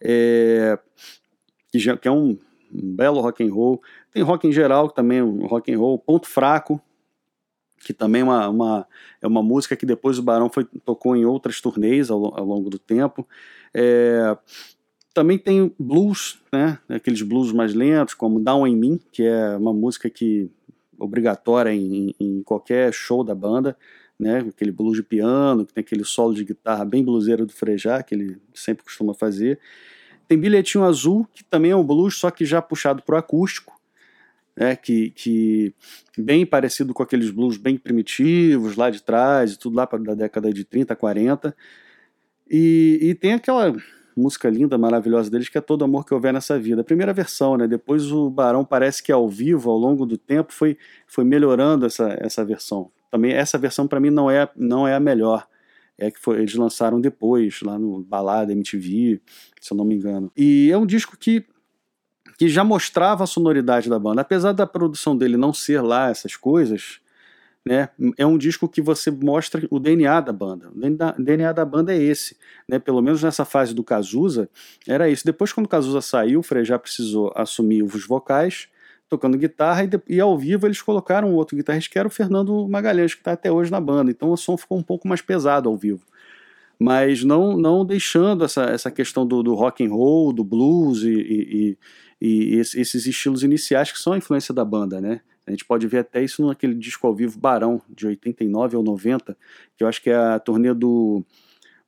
É, 0.00 0.80
que, 1.70 1.78
já, 1.78 1.96
que 1.96 2.08
é 2.08 2.10
um, 2.10 2.36
um, 2.74 2.96
belo 2.96 3.20
rock 3.20 3.44
and 3.44 3.54
roll. 3.54 3.80
Tem 4.10 4.24
rock 4.24 4.48
em 4.48 4.52
geral, 4.52 4.88
que 4.88 4.96
também 4.96 5.18
é 5.18 5.24
um 5.24 5.46
rock 5.46 5.72
and 5.72 5.78
roll. 5.78 5.96
Ponto 5.96 6.26
Fraco, 6.26 6.82
que 7.82 7.92
também 7.92 8.22
é 8.22 8.24
uma, 8.24 8.48
uma, 8.48 8.86
é 9.20 9.26
uma 9.26 9.42
música 9.42 9.76
que 9.76 9.84
depois 9.84 10.18
o 10.18 10.22
Barão 10.22 10.48
foi, 10.48 10.64
tocou 10.84 11.16
em 11.16 11.24
outras 11.24 11.60
turnês 11.60 12.10
ao, 12.10 12.38
ao 12.38 12.44
longo 12.44 12.70
do 12.70 12.78
tempo. 12.78 13.26
É, 13.74 14.36
também 15.12 15.38
tem 15.38 15.74
blues, 15.78 16.40
né? 16.52 16.78
Aqueles 16.88 17.22
blues 17.22 17.52
mais 17.52 17.74
lentos, 17.74 18.14
como 18.14 18.40
Down 18.40 18.66
in 18.66 18.76
Me, 18.76 19.00
que 19.10 19.22
é 19.22 19.56
uma 19.56 19.72
música 19.72 20.08
que 20.08 20.50
obrigatória 20.98 21.74
em, 21.74 22.14
em 22.18 22.42
qualquer 22.42 22.92
show 22.92 23.24
da 23.24 23.34
banda, 23.34 23.76
né? 24.18 24.38
Aquele 24.48 24.70
blues 24.70 24.96
de 24.96 25.02
piano, 25.02 25.66
que 25.66 25.74
tem 25.74 25.82
aquele 25.82 26.04
solo 26.04 26.34
de 26.34 26.44
guitarra 26.44 26.84
bem 26.84 27.04
bluseiro 27.04 27.44
do 27.44 27.52
Frejá, 27.52 28.02
que 28.02 28.14
ele 28.14 28.38
sempre 28.54 28.84
costuma 28.84 29.12
fazer. 29.12 29.58
Tem 30.28 30.38
Bilhetinho 30.38 30.84
Azul, 30.84 31.26
que 31.32 31.44
também 31.44 31.72
é 31.72 31.76
um 31.76 31.84
blues, 31.84 32.16
só 32.16 32.30
que 32.30 32.44
já 32.44 32.62
puxado 32.62 33.02
para 33.02 33.16
o 33.16 33.18
acústico, 33.18 33.78
né? 34.56 34.76
Que, 34.76 35.10
que 35.10 35.74
bem 36.16 36.44
parecido 36.46 36.92
com 36.92 37.02
aqueles 37.02 37.30
blues 37.30 37.56
bem 37.56 37.76
primitivos 37.76 38.76
lá 38.76 38.90
de 38.90 39.02
trás, 39.02 39.56
tudo 39.56 39.76
lá 39.76 39.86
da 39.86 40.14
década 40.14 40.52
de 40.52 40.64
30, 40.64 40.94
40. 40.94 41.54
E, 42.50 42.98
e 43.00 43.14
tem 43.14 43.34
aquela 43.34 43.74
música 44.16 44.48
linda, 44.48 44.76
maravilhosa 44.76 45.30
deles, 45.30 45.48
que 45.48 45.58
é 45.58 45.60
Todo 45.60 45.84
Amor 45.84 46.04
Que 46.04 46.14
Houver 46.14 46.32
Nessa 46.32 46.58
Vida. 46.58 46.82
A 46.82 46.84
primeira 46.84 47.12
versão, 47.12 47.56
né? 47.56 47.66
Depois 47.66 48.10
o 48.12 48.28
Barão 48.30 48.64
parece 48.64 49.02
que 49.02 49.10
ao 49.10 49.28
vivo, 49.28 49.70
ao 49.70 49.78
longo 49.78 50.04
do 50.04 50.18
tempo, 50.18 50.52
foi, 50.52 50.76
foi 51.06 51.24
melhorando 51.24 51.86
essa, 51.86 52.16
essa 52.20 52.44
versão. 52.44 52.90
Também 53.10 53.32
essa 53.32 53.58
versão 53.58 53.86
para 53.86 54.00
mim 54.00 54.10
não 54.10 54.30
é, 54.30 54.48
não 54.56 54.86
é 54.86 54.94
a 54.94 55.00
melhor. 55.00 55.46
É 55.98 56.10
que 56.10 56.18
foi, 56.18 56.38
eles 56.38 56.54
lançaram 56.54 57.00
depois, 57.00 57.60
lá 57.62 57.78
no 57.78 58.02
Balada 58.02 58.52
MTV, 58.52 59.20
se 59.60 59.72
eu 59.72 59.76
não 59.76 59.84
me 59.84 59.94
engano. 59.94 60.32
E 60.36 60.70
é 60.70 60.76
um 60.76 60.86
disco 60.86 61.16
que 61.16 61.44
que 62.42 62.48
já 62.48 62.64
mostrava 62.64 63.22
a 63.22 63.26
sonoridade 63.26 63.88
da 63.88 64.00
banda. 64.00 64.20
Apesar 64.20 64.50
da 64.50 64.66
produção 64.66 65.16
dele 65.16 65.36
não 65.36 65.54
ser 65.54 65.80
lá 65.80 66.10
essas 66.10 66.34
coisas, 66.34 66.98
né? 67.64 67.88
É 68.18 68.26
um 68.26 68.36
disco 68.36 68.68
que 68.68 68.82
você 68.82 69.12
mostra 69.12 69.64
o 69.70 69.78
DNA 69.78 70.20
da 70.20 70.32
banda. 70.32 70.68
O 70.68 71.22
DNA 71.22 71.52
da 71.52 71.64
banda 71.64 71.94
é 71.94 72.02
esse, 72.02 72.36
né? 72.68 72.80
Pelo 72.80 73.00
menos 73.00 73.22
nessa 73.22 73.44
fase 73.44 73.72
do 73.72 73.84
Cazuza, 73.84 74.50
era 74.88 75.08
isso. 75.08 75.24
Depois, 75.24 75.52
quando 75.52 75.66
o 75.66 75.68
Cazuza 75.68 76.00
saiu, 76.00 76.40
o 76.40 76.42
Frejá 76.42 76.80
precisou 76.80 77.32
assumir 77.36 77.84
os 77.84 78.04
vocais, 78.04 78.66
tocando 79.08 79.38
guitarra, 79.38 79.84
e, 79.84 80.16
e 80.16 80.20
ao 80.20 80.36
vivo 80.36 80.66
eles 80.66 80.82
colocaram 80.82 81.32
outro 81.34 81.56
guitarrista, 81.56 81.92
que 81.92 81.98
era 82.00 82.08
o 82.08 82.10
Fernando 82.10 82.66
Magalhães, 82.68 83.14
que 83.14 83.20
está 83.20 83.34
até 83.34 83.52
hoje 83.52 83.70
na 83.70 83.80
banda. 83.80 84.10
Então 84.10 84.32
o 84.32 84.36
som 84.36 84.56
ficou 84.56 84.76
um 84.76 84.82
pouco 84.82 85.06
mais 85.06 85.22
pesado 85.22 85.68
ao 85.68 85.76
vivo. 85.76 86.04
Mas 86.82 87.22
não, 87.22 87.56
não 87.56 87.84
deixando 87.86 88.44
essa, 88.44 88.64
essa 88.64 88.90
questão 88.90 89.24
do, 89.24 89.42
do 89.42 89.54
rock 89.54 89.84
and 89.84 89.90
roll, 89.90 90.32
do 90.32 90.42
blues 90.42 91.02
e, 91.02 91.12
e, 91.12 91.78
e, 92.20 92.54
e 92.54 92.56
esses 92.56 93.06
estilos 93.06 93.44
iniciais 93.44 93.92
que 93.92 93.98
são 93.98 94.12
a 94.12 94.18
influência 94.18 94.52
da 94.52 94.64
banda, 94.64 95.00
né? 95.00 95.20
A 95.46 95.50
gente 95.50 95.64
pode 95.64 95.86
ver 95.86 95.98
até 95.98 96.22
isso 96.22 96.44
naquele 96.46 96.74
disco 96.74 97.06
ao 97.06 97.14
vivo 97.14 97.38
Barão, 97.38 97.80
de 97.88 98.06
89 98.06 98.76
ou 98.76 98.82
90, 98.82 99.36
que 99.76 99.84
eu 99.84 99.88
acho 99.88 100.02
que 100.02 100.10
é 100.10 100.16
a 100.16 100.38
turnê 100.40 100.74
do, 100.74 101.24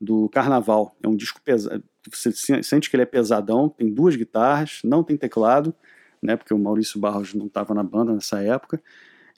do 0.00 0.28
Carnaval. 0.28 0.96
É 1.02 1.08
um 1.08 1.16
disco 1.16 1.40
pesado. 1.42 1.82
Você 2.12 2.32
sente 2.62 2.88
que 2.88 2.94
ele 2.94 3.02
é 3.02 3.06
pesadão, 3.06 3.68
tem 3.68 3.92
duas 3.92 4.14
guitarras, 4.14 4.80
não 4.84 5.02
tem 5.02 5.16
teclado, 5.16 5.74
né? 6.22 6.36
Porque 6.36 6.54
o 6.54 6.58
Maurício 6.58 7.00
Barros 7.00 7.34
não 7.34 7.46
estava 7.46 7.74
na 7.74 7.82
banda 7.82 8.12
nessa 8.12 8.40
época. 8.42 8.80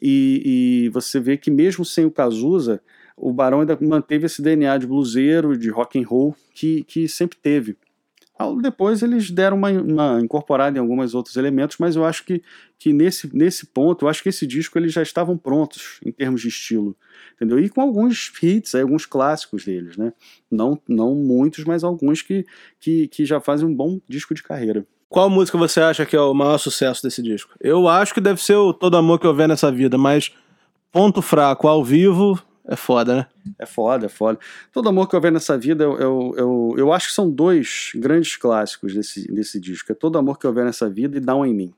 E, 0.02 0.42
e, 0.84 0.88
você 0.90 1.18
vê 1.18 1.38
que 1.38 1.50
mesmo 1.50 1.84
sem 1.84 2.04
o 2.04 2.10
Cazuza, 2.10 2.82
o 3.16 3.32
Barão 3.32 3.60
ainda 3.60 3.78
manteve 3.80 4.26
esse 4.26 4.42
DNA 4.42 4.78
de 4.78 4.86
bluseiro, 4.86 5.56
de 5.56 5.70
rock 5.70 5.98
and 5.98 6.06
roll 6.06 6.36
que, 6.54 6.84
que 6.84 7.08
sempre 7.08 7.38
teve. 7.40 7.76
Depois 8.60 9.02
eles 9.02 9.30
deram 9.30 9.56
uma, 9.56 9.70
uma, 9.70 10.20
incorporada 10.20 10.76
em 10.76 10.80
alguns 10.80 11.14
outros 11.14 11.36
elementos, 11.36 11.78
mas 11.78 11.96
eu 11.96 12.04
acho 12.04 12.22
que, 12.22 12.42
que 12.78 12.92
nesse, 12.92 13.34
nesse 13.34 13.64
ponto, 13.64 14.04
eu 14.04 14.10
acho 14.10 14.22
que 14.22 14.28
esse 14.28 14.46
disco 14.46 14.78
eles 14.78 14.92
já 14.92 15.02
estavam 15.02 15.38
prontos 15.38 15.98
em 16.04 16.12
termos 16.12 16.42
de 16.42 16.48
estilo, 16.48 16.94
entendeu? 17.34 17.58
E 17.58 17.70
com 17.70 17.80
alguns 17.80 18.30
hits, 18.42 18.74
alguns 18.74 19.06
clássicos 19.06 19.64
deles, 19.64 19.96
né? 19.96 20.12
Não, 20.50 20.78
não 20.86 21.14
muitos, 21.14 21.64
mas 21.64 21.82
alguns 21.82 22.20
que, 22.20 22.44
que, 22.78 23.08
que 23.08 23.24
já 23.24 23.40
fazem 23.40 23.66
um 23.66 23.74
bom 23.74 23.98
disco 24.06 24.34
de 24.34 24.42
carreira. 24.42 24.86
Qual 25.08 25.30
música 25.30 25.56
você 25.56 25.80
acha 25.80 26.04
que 26.04 26.14
é 26.14 26.20
o 26.20 26.34
maior 26.34 26.58
sucesso 26.58 27.02
desse 27.02 27.22
disco? 27.22 27.54
Eu 27.58 27.88
acho 27.88 28.12
que 28.12 28.20
deve 28.20 28.42
ser 28.42 28.56
o 28.56 28.74
Todo 28.74 28.98
Amor 28.98 29.18
Que 29.18 29.26
Houver 29.26 29.48
Nessa 29.48 29.72
Vida, 29.72 29.96
mas 29.96 30.30
ponto 30.92 31.22
fraco 31.22 31.68
ao 31.68 31.82
vivo, 31.82 32.38
é 32.68 32.74
foda, 32.74 33.16
né? 33.16 33.26
É 33.58 33.66
foda, 33.66 34.06
é 34.06 34.08
foda. 34.08 34.38
Todo 34.72 34.88
amor 34.88 35.08
que 35.08 35.14
eu 35.14 35.20
vejo 35.20 35.34
nessa 35.34 35.56
vida, 35.56 35.84
eu, 35.84 35.98
eu, 35.98 36.34
eu, 36.36 36.74
eu, 36.78 36.92
acho 36.92 37.08
que 37.08 37.14
são 37.14 37.30
dois 37.30 37.92
grandes 37.94 38.36
clássicos 38.36 38.92
desse, 38.92 39.30
desse 39.32 39.60
disco. 39.60 39.92
É 39.92 39.94
Todo 39.94 40.18
Amor 40.18 40.38
que 40.38 40.46
eu 40.46 40.52
vejo 40.52 40.66
nessa 40.66 40.90
vida 40.90 41.16
e 41.16 41.20
Down 41.20 41.46
em 41.46 41.54
Mim. 41.54 41.74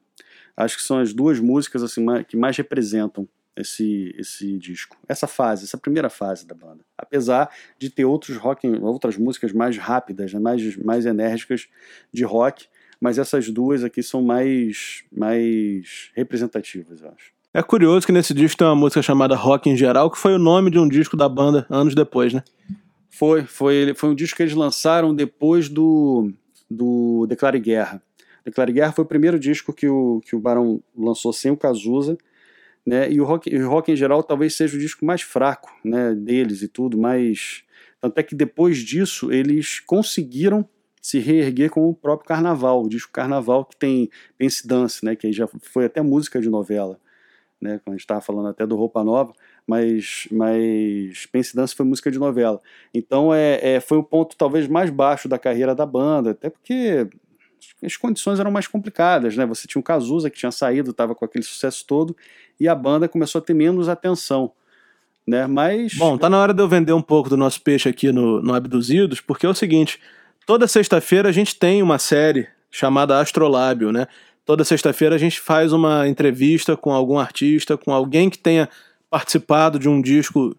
Acho 0.56 0.76
que 0.76 0.82
são 0.82 0.98
as 0.98 1.12
duas 1.12 1.38
músicas 1.38 1.82
assim 1.82 2.04
que 2.26 2.36
mais 2.36 2.56
representam 2.56 3.28
esse, 3.54 4.14
esse 4.18 4.56
disco. 4.56 4.96
Essa 5.06 5.26
fase, 5.26 5.64
essa 5.64 5.76
primeira 5.76 6.08
fase 6.08 6.46
da 6.46 6.54
banda. 6.54 6.82
Apesar 6.96 7.50
de 7.78 7.90
ter 7.90 8.06
outros 8.06 8.36
rock, 8.36 8.66
outras 8.80 9.16
músicas 9.16 9.52
mais 9.52 9.76
rápidas, 9.76 10.32
né, 10.32 10.40
mais, 10.40 10.76
mais 10.78 11.04
enérgicas 11.04 11.68
de 12.12 12.24
rock, 12.24 12.66
mas 13.00 13.18
essas 13.18 13.50
duas 13.50 13.84
aqui 13.84 14.02
são 14.02 14.22
mais, 14.22 15.04
mais 15.12 16.10
representativas, 16.14 17.02
eu 17.02 17.10
acho. 17.10 17.37
É 17.58 17.62
curioso 17.64 18.06
que 18.06 18.12
nesse 18.12 18.32
disco 18.32 18.56
tem 18.56 18.68
uma 18.68 18.76
música 18.76 19.02
chamada 19.02 19.34
Rock 19.34 19.68
em 19.68 19.76
Geral, 19.76 20.08
que 20.12 20.16
foi 20.16 20.32
o 20.32 20.38
nome 20.38 20.70
de 20.70 20.78
um 20.78 20.88
disco 20.88 21.16
da 21.16 21.28
banda 21.28 21.66
anos 21.68 21.92
depois, 21.92 22.32
né? 22.32 22.44
Foi, 23.10 23.42
foi, 23.42 23.94
foi 23.96 24.10
um 24.10 24.14
disco 24.14 24.36
que 24.36 24.44
eles 24.44 24.54
lançaram 24.54 25.12
depois 25.12 25.68
do, 25.68 26.32
do 26.70 27.26
Declare 27.28 27.58
Guerra. 27.58 28.00
Declare 28.44 28.72
Guerra 28.72 28.92
foi 28.92 29.04
o 29.04 29.08
primeiro 29.08 29.40
disco 29.40 29.72
que 29.72 29.88
o, 29.88 30.20
que 30.24 30.36
o 30.36 30.38
Barão 30.38 30.80
lançou 30.96 31.32
sem 31.32 31.50
o 31.50 31.56
Cazuza, 31.56 32.16
né? 32.86 33.10
E 33.10 33.20
o 33.20 33.24
rock, 33.24 33.52
o 33.52 33.68
rock 33.68 33.90
em 33.90 33.96
geral 33.96 34.22
talvez 34.22 34.54
seja 34.54 34.76
o 34.76 34.80
disco 34.80 35.04
mais 35.04 35.22
fraco, 35.22 35.68
né, 35.84 36.14
deles 36.14 36.62
e 36.62 36.68
tudo, 36.68 36.96
mas 36.96 37.64
tanto 38.00 38.16
é 38.18 38.22
que 38.22 38.36
depois 38.36 38.78
disso 38.78 39.32
eles 39.32 39.80
conseguiram 39.80 40.64
se 41.02 41.18
reerguer 41.18 41.70
com 41.70 41.88
o 41.88 41.92
próprio 41.92 42.28
Carnaval, 42.28 42.84
o 42.84 42.88
disco 42.88 43.10
Carnaval 43.10 43.64
que 43.64 43.76
tem 43.76 44.08
Pense 44.36 44.64
Dance, 44.64 45.04
né, 45.04 45.16
que 45.16 45.32
já 45.32 45.48
foi 45.60 45.86
até 45.86 46.00
música 46.00 46.40
de 46.40 46.48
novela 46.48 47.00
né? 47.60 47.80
Quando 47.84 47.94
a 47.94 47.96
gente 47.96 48.00
estava 48.00 48.20
falando 48.20 48.48
até 48.48 48.66
do 48.66 48.76
Roupa 48.76 49.02
Nova, 49.02 49.32
mas, 49.66 50.28
mas 50.30 51.26
Pense 51.26 51.54
Dance 51.54 51.74
foi 51.74 51.84
música 51.84 52.10
de 52.10 52.18
novela. 52.18 52.60
Então 52.94 53.34
é, 53.34 53.74
é, 53.74 53.80
foi 53.80 53.98
o 53.98 54.02
ponto 54.02 54.36
talvez 54.36 54.66
mais 54.68 54.90
baixo 54.90 55.28
da 55.28 55.38
carreira 55.38 55.74
da 55.74 55.84
banda, 55.84 56.30
até 56.30 56.48
porque 56.48 57.08
as 57.82 57.96
condições 57.96 58.40
eram 58.40 58.50
mais 58.50 58.66
complicadas, 58.66 59.36
né? 59.36 59.44
Você 59.46 59.66
tinha 59.66 59.80
o 59.80 59.82
Cazuza 59.82 60.30
que 60.30 60.38
tinha 60.38 60.50
saído, 60.50 60.90
estava 60.90 61.14
com 61.14 61.24
aquele 61.24 61.44
sucesso 61.44 61.84
todo, 61.86 62.16
e 62.58 62.68
a 62.68 62.74
banda 62.74 63.08
começou 63.08 63.40
a 63.40 63.42
ter 63.42 63.54
menos 63.54 63.88
atenção. 63.88 64.52
Né? 65.26 65.46
Mas. 65.46 65.94
Bom, 65.94 66.16
tá 66.16 66.30
na 66.30 66.38
hora 66.38 66.54
de 66.54 66.62
eu 66.62 66.68
vender 66.68 66.92
um 66.92 67.02
pouco 67.02 67.28
do 67.28 67.36
nosso 67.36 67.60
peixe 67.60 67.88
aqui 67.88 68.10
no, 68.10 68.40
no 68.40 68.54
Abduzidos, 68.54 69.20
porque 69.20 69.44
é 69.44 69.48
o 69.48 69.54
seguinte: 69.54 70.00
toda 70.46 70.66
sexta-feira 70.66 71.28
a 71.28 71.32
gente 71.32 71.54
tem 71.56 71.82
uma 71.82 71.98
série 71.98 72.48
chamada 72.70 73.20
Astrolábio, 73.20 73.92
né? 73.92 74.06
Toda 74.48 74.64
sexta-feira 74.64 75.14
a 75.14 75.18
gente 75.18 75.38
faz 75.42 75.74
uma 75.74 76.08
entrevista 76.08 76.74
com 76.74 76.90
algum 76.90 77.18
artista, 77.18 77.76
com 77.76 77.92
alguém 77.92 78.30
que 78.30 78.38
tenha 78.38 78.66
participado 79.10 79.78
de 79.78 79.90
um 79.90 80.00
disco 80.00 80.56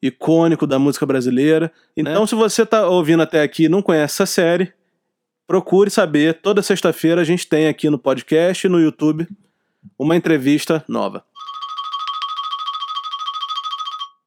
icônico 0.00 0.66
da 0.66 0.78
música 0.78 1.04
brasileira. 1.04 1.70
Então, 1.94 2.22
né? 2.22 2.26
se 2.26 2.34
você 2.34 2.62
está 2.62 2.88
ouvindo 2.88 3.22
até 3.22 3.42
aqui 3.42 3.64
e 3.64 3.68
não 3.68 3.82
conhece 3.82 4.14
essa 4.14 4.24
série, 4.24 4.72
procure 5.46 5.90
saber. 5.90 6.40
Toda 6.40 6.62
sexta-feira 6.62 7.20
a 7.20 7.24
gente 7.24 7.46
tem 7.46 7.68
aqui 7.68 7.90
no 7.90 7.98
podcast 7.98 8.66
e 8.66 8.70
no 8.70 8.80
YouTube 8.80 9.28
uma 9.98 10.16
entrevista 10.16 10.82
nova. 10.88 11.22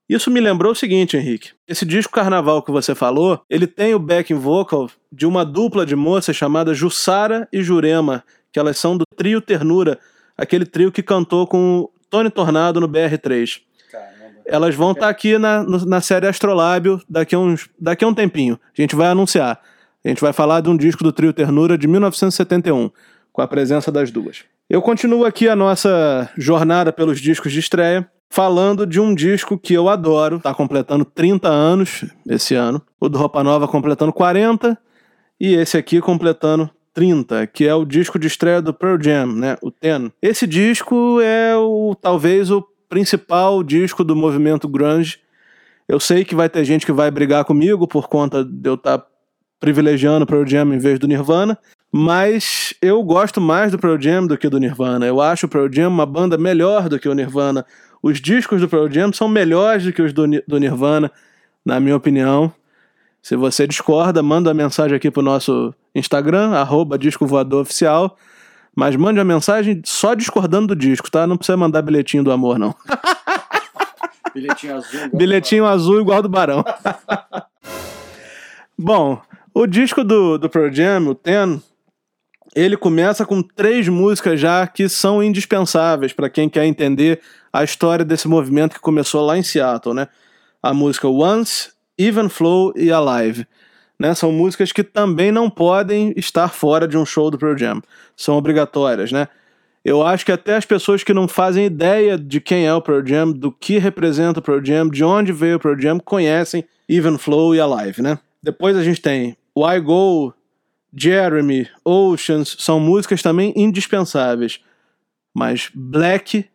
Isso 0.07 0.29
me 0.29 0.39
lembrou 0.39 0.71
o 0.71 0.75
seguinte, 0.75 1.17
Henrique. 1.17 1.53
Esse 1.67 1.83
disco 1.83 2.13
Carnaval 2.13 2.61
que 2.61 2.71
você 2.71 2.93
falou, 2.93 3.41
ele 3.49 3.65
tem 3.65 3.95
o 3.95 3.99
backing 3.99 4.35
vocal 4.35 4.87
de 5.11 5.25
uma 5.25 5.43
dupla 5.43 5.83
de 5.83 5.95
moças 5.95 6.35
chamada 6.35 6.75
Jussara 6.75 7.47
e 7.51 7.63
Jurema, 7.63 8.23
que 8.51 8.59
elas 8.59 8.77
são 8.77 8.97
do 8.97 9.05
trio 9.15 9.41
Ternura, 9.41 9.99
aquele 10.38 10.65
trio 10.65 10.91
que 10.91 11.03
cantou 11.03 11.45
com 11.47 11.79
o 11.79 11.91
Tony 12.09 12.29
Tornado 12.29 12.79
no 12.79 12.88
BR3. 12.88 13.62
Caramba. 13.91 14.41
Elas 14.45 14.75
vão 14.75 14.91
estar 14.91 15.05
tá 15.05 15.09
aqui 15.09 15.38
na, 15.38 15.63
na 15.63 16.01
série 16.01 16.27
Astrolábio 16.27 17.01
daqui 17.09 17.35
a, 17.35 17.39
uns, 17.39 17.69
daqui 17.79 18.03
a 18.03 18.07
um 18.07 18.13
tempinho. 18.13 18.59
A 18.77 18.81
gente 18.81 18.95
vai 18.95 19.07
anunciar. 19.07 19.62
A 20.03 20.07
gente 20.07 20.21
vai 20.21 20.31
falar 20.31 20.62
de 20.62 20.69
um 20.69 20.77
disco 20.77 21.03
do 21.03 21.12
trio 21.12 21.33
Ternura 21.33 21.77
de 21.77 21.88
1971, 21.88 22.89
com 23.33 23.41
a 23.41 23.47
presença 23.47 23.91
das 23.91 24.12
duas. 24.12 24.45
Eu 24.69 24.81
continuo 24.81 25.25
aqui 25.25 25.49
a 25.49 25.55
nossa 25.55 26.29
jornada 26.38 26.93
pelos 26.93 27.19
discos 27.19 27.51
de 27.51 27.59
estreia, 27.59 28.09
falando 28.29 28.85
de 28.85 28.99
um 28.99 29.13
disco 29.13 29.57
que 29.57 29.73
eu 29.73 29.89
adoro, 29.89 30.38
está 30.38 30.53
completando 30.53 31.03
30 31.03 31.49
anos 31.49 32.05
esse 32.27 32.55
ano, 32.55 32.81
o 32.99 33.09
do 33.09 33.17
Roupa 33.17 33.43
Nova 33.43 33.67
completando 33.67 34.13
40 34.13 34.77
e 35.39 35.55
esse 35.55 35.77
aqui 35.77 35.99
completando 35.99 36.69
30, 36.93 37.47
que 37.47 37.65
é 37.65 37.73
o 37.73 37.86
disco 37.86 38.19
de 38.19 38.28
estreia 38.28 38.62
do 38.62 38.73
Pearl 38.73 39.02
Jam, 39.02 39.28
né? 39.28 39.58
O 39.62 39.71
Ten. 39.71 40.12
Esse 40.21 40.45
disco 40.45 41.19
é 41.21 41.56
o 41.56 41.95
talvez 41.99 42.52
o 42.52 42.65
principal 42.89 43.63
disco 43.63 44.04
do 44.04 44.15
movimento 44.15 44.67
grunge. 44.67 45.19
Eu 45.88 45.99
sei 45.99 46.25
que 46.25 46.36
vai 46.36 46.49
ter 46.49 46.63
gente 46.65 46.86
que 46.86 46.91
vai 46.91 47.10
brigar 47.10 47.45
comigo 47.45 47.88
por 47.88 48.08
conta 48.08 48.43
de 48.43 48.69
eu 48.69 48.75
estar 48.75 48.97
tá 48.97 49.06
privilegiando 49.60 50.23
o 50.23 50.28
Pearl 50.28 50.45
Jam 50.45 50.73
em 50.73 50.78
vez 50.78 50.99
do 50.99 51.08
Nirvana, 51.08 51.58
mas 51.91 52.73
eu 52.82 53.02
gosto 53.04 53.41
mais 53.41 53.71
do 53.71 53.80
Pearl 53.80 53.99
Jam 53.99 54.28
do 54.28 54.38
que 54.38 54.49
do 54.49 54.60
Nirvana. 54.60 55.06
Eu 55.06 55.19
acho 55.19 55.45
o 55.45 55.49
Pearl 55.49 55.67
Jam 55.71 55.89
uma 55.89 56.06
banda 56.06 56.38
melhor 56.38 56.88
do 56.88 56.99
que 56.99 57.10
o 57.10 57.13
Nirvana. 57.13 57.65
Os 58.02 58.21
discos 58.21 58.62
do 58.62 58.69
Pearl 58.69 58.89
Jam 58.89 59.12
são 59.12 59.28
melhores 59.28 59.84
do 59.84 59.91
que 59.91 60.02
os 60.02 60.13
do, 60.13 60.25
do 60.47 60.60
Nirvana, 60.60 61.12
na 61.65 61.80
minha 61.80 61.95
opinião. 61.95 62.54
Se 63.21 63.36
você 63.36 63.67
discorda, 63.67 64.23
manda 64.23 64.49
uma 64.49 64.53
mensagem 64.53 64.95
aqui 64.95 65.12
pro 65.12 65.21
nosso 65.21 65.73
Instagram, 65.93 66.51
arroba 66.51 66.97
Disco 66.97 67.27
Voador 67.27 67.62
Oficial. 67.62 68.17
Mas 68.75 68.95
mande 68.95 69.19
uma 69.19 69.25
mensagem 69.25 69.82
só 69.84 70.13
discordando 70.13 70.67
do 70.67 70.75
disco, 70.75 71.12
tá? 71.12 71.27
Não 71.27 71.36
precisa 71.36 71.58
mandar 71.58 71.82
bilhetinho 71.82 72.23
do 72.23 72.32
amor, 72.32 72.58
não. 72.58 72.73
Bilhetinho 74.34 74.77
azul. 74.77 75.10
bilhetinho 75.13 75.65
azul 75.65 75.99
igual 75.99 76.21
do 76.21 76.29
Barão. 76.29 76.63
Bom, 78.77 79.21
o 79.53 79.67
disco 79.67 80.03
do, 80.03 80.38
do 80.38 80.49
Pearl 80.49 80.71
Jam, 80.71 81.08
o 81.08 81.15
Ten, 81.15 81.62
ele 82.55 82.77
começa 82.77 83.25
com 83.25 83.41
três 83.41 83.88
músicas 83.89 84.39
já 84.39 84.65
que 84.65 84.88
são 84.88 85.21
indispensáveis 85.21 86.13
para 86.13 86.29
quem 86.29 86.47
quer 86.47 86.65
entender 86.65 87.19
a 87.51 87.63
história 87.63 88.05
desse 88.05 88.27
movimento 88.27 88.75
que 88.75 88.79
começou 88.79 89.25
lá 89.25 89.38
em 89.38 89.43
Seattle, 89.43 89.93
né? 89.93 90.08
A 90.62 90.73
música 90.73 91.08
Once, 91.08 91.71
Even 91.99 92.29
Flow 92.29 92.73
e 92.75 92.91
Alive. 92.91 93.45
Né? 93.99 94.13
São 94.15 94.31
músicas 94.31 94.71
que 94.71 94.83
também 94.83 95.31
não 95.31 95.49
podem 95.49 96.13
estar 96.15 96.47
fora 96.47 96.88
de 96.88 96.97
um 96.97 97.05
show 97.05 97.29
do 97.29 97.38
Pearl 97.38 97.57
Jam. 97.57 97.81
São 98.15 98.38
obrigatórias, 98.38 99.12
né? 99.12 99.27
Eu 99.83 100.05
acho 100.05 100.25
que 100.25 100.31
até 100.31 100.55
as 100.55 100.65
pessoas 100.65 101.03
que 101.03 101.13
não 101.13 101.27
fazem 101.27 101.65
ideia 101.65 102.17
de 102.17 102.39
quem 102.39 102.65
é 102.65 102.73
o 102.73 102.81
Pearl 102.81 103.05
Jam, 103.05 103.31
do 103.31 103.51
que 103.51 103.77
representa 103.77 104.39
o 104.39 104.43
Pearl 104.43 104.63
Jam, 104.63 104.89
de 104.89 105.03
onde 105.03 105.31
veio 105.31 105.57
o 105.57 105.59
Pearl 105.59 105.79
Jam, 105.79 105.99
conhecem 105.99 106.65
Even 106.88 107.17
Flow 107.17 107.55
e 107.55 107.62
Alive, 107.62 108.01
né? 108.01 108.19
Depois 108.41 108.75
a 108.75 108.83
gente 108.83 109.01
tem 109.01 109.38
Why 109.55 109.79
Go, 109.79 110.33
Jeremy, 110.95 111.67
Oceans, 111.83 112.55
são 112.59 112.79
músicas 112.79 113.21
também 113.21 113.53
indispensáveis. 113.55 114.59
Mas 115.33 115.69
Black 115.73 116.45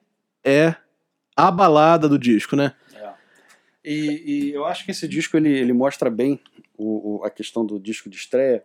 é 0.44 0.74
a 1.36 1.50
balada 1.50 2.08
do 2.08 2.18
disco, 2.18 2.56
né? 2.56 2.72
E, 3.84 4.22
e, 4.24 4.52
eu 4.52 4.64
acho 4.64 4.84
que 4.84 4.90
esse 4.90 5.06
disco 5.06 5.36
ele, 5.36 5.50
ele 5.50 5.72
mostra 5.72 6.08
bem 6.08 6.40
o, 6.76 7.18
o, 7.18 7.24
a 7.24 7.30
questão 7.30 7.64
do 7.64 7.78
disco 7.78 8.08
de 8.08 8.16
estreia. 8.16 8.64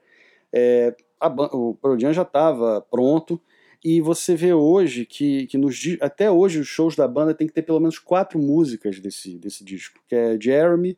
É, 0.51 0.95
a, 1.19 1.27
o 1.27 1.75
Pearl 1.75 1.99
Jam 1.99 2.13
já 2.13 2.21
estava 2.21 2.81
pronto 2.81 3.41
e 3.83 4.01
você 4.01 4.35
vê 4.35 4.53
hoje 4.53 5.05
que, 5.05 5.47
que 5.47 5.57
nos, 5.57 5.79
até 6.01 6.29
hoje 6.29 6.59
os 6.59 6.67
shows 6.67 6.95
da 6.95 7.07
banda 7.07 7.33
tem 7.33 7.47
que 7.47 7.53
ter 7.53 7.61
pelo 7.61 7.79
menos 7.79 7.97
quatro 7.97 8.39
músicas 8.39 8.99
desse, 8.99 9.37
desse 9.37 9.63
disco, 9.63 9.99
que 10.07 10.15
é 10.15 10.37
Jeremy, 10.39 10.97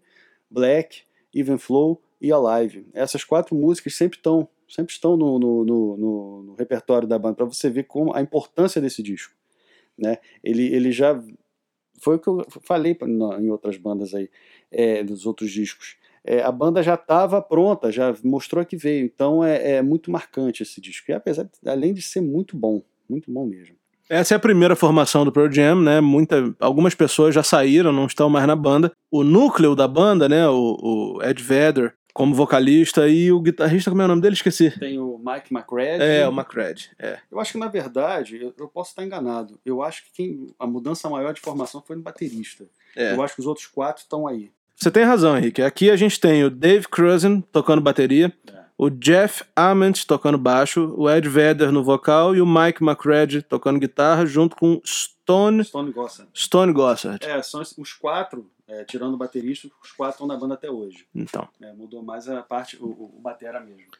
Black, 0.49 1.03
Even 1.33 1.57
Flow 1.57 2.01
e 2.19 2.31
Alive. 2.31 2.87
Essas 2.93 3.23
quatro 3.23 3.55
músicas 3.55 3.95
sempre 3.95 4.17
estão 4.17 4.47
sempre 4.67 4.93
estão 4.93 5.17
no, 5.17 5.37
no, 5.37 5.65
no, 5.65 6.43
no 6.43 6.55
repertório 6.55 7.05
da 7.05 7.19
banda 7.19 7.35
para 7.35 7.45
você 7.45 7.69
ver 7.69 7.83
como 7.83 8.15
a 8.15 8.21
importância 8.21 8.79
desse 8.79 9.03
disco, 9.03 9.35
né? 9.97 10.17
Ele, 10.41 10.73
ele 10.73 10.93
já 10.93 11.21
foi 12.01 12.15
o 12.15 12.19
que 12.19 12.27
eu 12.27 12.45
falei 12.63 12.97
em 13.39 13.49
outras 13.49 13.77
bandas 13.77 14.13
aí, 14.13 14.29
é, 14.71 15.03
dos 15.03 15.25
outros 15.25 15.51
discos. 15.51 15.95
É, 16.23 16.41
a 16.41 16.51
banda 16.51 16.83
já 16.83 16.93
estava 16.95 17.41
pronta, 17.41 17.91
já 17.91 18.13
mostrou 18.23 18.63
que 18.65 18.77
veio. 18.77 19.05
Então 19.05 19.43
é, 19.43 19.73
é, 19.73 19.81
muito 19.81 20.11
marcante 20.11 20.63
esse 20.63 20.79
disco. 20.79 21.09
E 21.09 21.13
apesar, 21.13 21.49
além 21.65 21.93
de 21.93 22.01
ser 22.01 22.21
muito 22.21 22.55
bom, 22.57 22.81
muito 23.09 23.31
bom 23.31 23.45
mesmo. 23.45 23.75
Essa 24.09 24.33
é 24.33 24.37
a 24.37 24.39
primeira 24.39 24.75
formação 24.75 25.23
do 25.23 25.31
Pearl 25.31 25.49
Jam, 25.49 25.81
né? 25.81 26.01
Muita, 26.01 26.53
algumas 26.59 26.93
pessoas 26.93 27.33
já 27.33 27.41
saíram, 27.41 27.93
não 27.93 28.05
estão 28.05 28.29
mais 28.29 28.45
na 28.45 28.57
banda. 28.57 28.91
O 29.09 29.23
núcleo 29.23 29.73
da 29.73 29.87
banda, 29.87 30.27
né? 30.27 30.47
O, 30.49 30.77
o 31.17 31.23
Ed 31.23 31.41
Vedder 31.41 31.93
como 32.13 32.35
vocalista 32.35 33.07
e 33.07 33.31
o 33.31 33.39
guitarrista, 33.39 33.89
como 33.89 34.01
é 34.01 34.05
o 34.05 34.07
nome 34.07 34.21
dele? 34.21 34.35
Esqueci. 34.35 34.71
Tem 34.79 34.99
o 34.99 35.17
Mike 35.17 35.53
McReady. 35.53 36.03
É, 36.03 36.27
o 36.27 36.31
McReady. 36.31 36.91
É. 36.99 37.19
Eu 37.31 37.39
acho 37.39 37.53
que 37.53 37.57
na 37.57 37.67
verdade, 37.67 38.41
eu, 38.41 38.53
eu, 38.57 38.67
posso 38.67 38.91
estar 38.91 39.03
enganado. 39.03 39.59
Eu 39.65 39.81
acho 39.81 40.03
que 40.03 40.11
quem, 40.13 40.47
a 40.59 40.67
mudança 40.67 41.09
maior 41.09 41.33
de 41.33 41.41
formação 41.41 41.81
foi 41.85 41.95
no 41.95 42.01
baterista. 42.01 42.65
É. 42.95 43.13
Eu 43.13 43.21
acho 43.21 43.35
que 43.35 43.41
os 43.41 43.47
outros 43.47 43.67
quatro 43.67 44.03
estão 44.03 44.27
aí. 44.27 44.51
Você 44.75 44.89
tem 44.89 45.03
razão, 45.03 45.37
Henrique. 45.37 45.61
Aqui 45.61 45.91
a 45.91 45.95
gente 45.95 46.19
tem 46.19 46.43
o 46.43 46.49
Dave 46.49 46.87
Cruzen 46.87 47.41
tocando 47.51 47.81
bateria, 47.81 48.33
é. 48.51 48.61
o 48.77 48.89
Jeff 48.89 49.43
Ament 49.55 50.05
tocando 50.05 50.37
baixo, 50.37 50.93
o 50.97 51.09
Ed 51.09 51.29
Vedder 51.29 51.71
no 51.71 51.83
vocal 51.83 52.35
e 52.35 52.41
o 52.41 52.47
Mike 52.47 52.83
McReady 52.83 53.43
tocando 53.43 53.79
guitarra, 53.79 54.25
junto 54.25 54.55
com 54.55 54.81
Stone... 54.83 55.63
Stone 55.63 55.91
Gossard. 55.91 56.31
Stone 56.35 56.73
Gossard. 56.73 57.23
É, 57.23 57.41
são 57.43 57.61
os 57.61 57.93
quatro, 57.93 58.49
é, 58.71 58.85
tirando 58.85 59.15
o 59.15 59.17
baterista, 59.17 59.67
os 59.83 59.91
quatro 59.91 60.13
estão 60.13 60.27
na 60.27 60.37
banda 60.37 60.53
até 60.53 60.71
hoje. 60.71 61.05
Então. 61.13 61.47
É, 61.61 61.73
mudou 61.73 62.01
mais 62.01 62.29
a 62.29 62.41
parte, 62.41 62.77
o, 62.77 62.85
o, 62.85 63.13
o 63.17 63.19
batera 63.21 63.59
mesmo. 63.59 63.91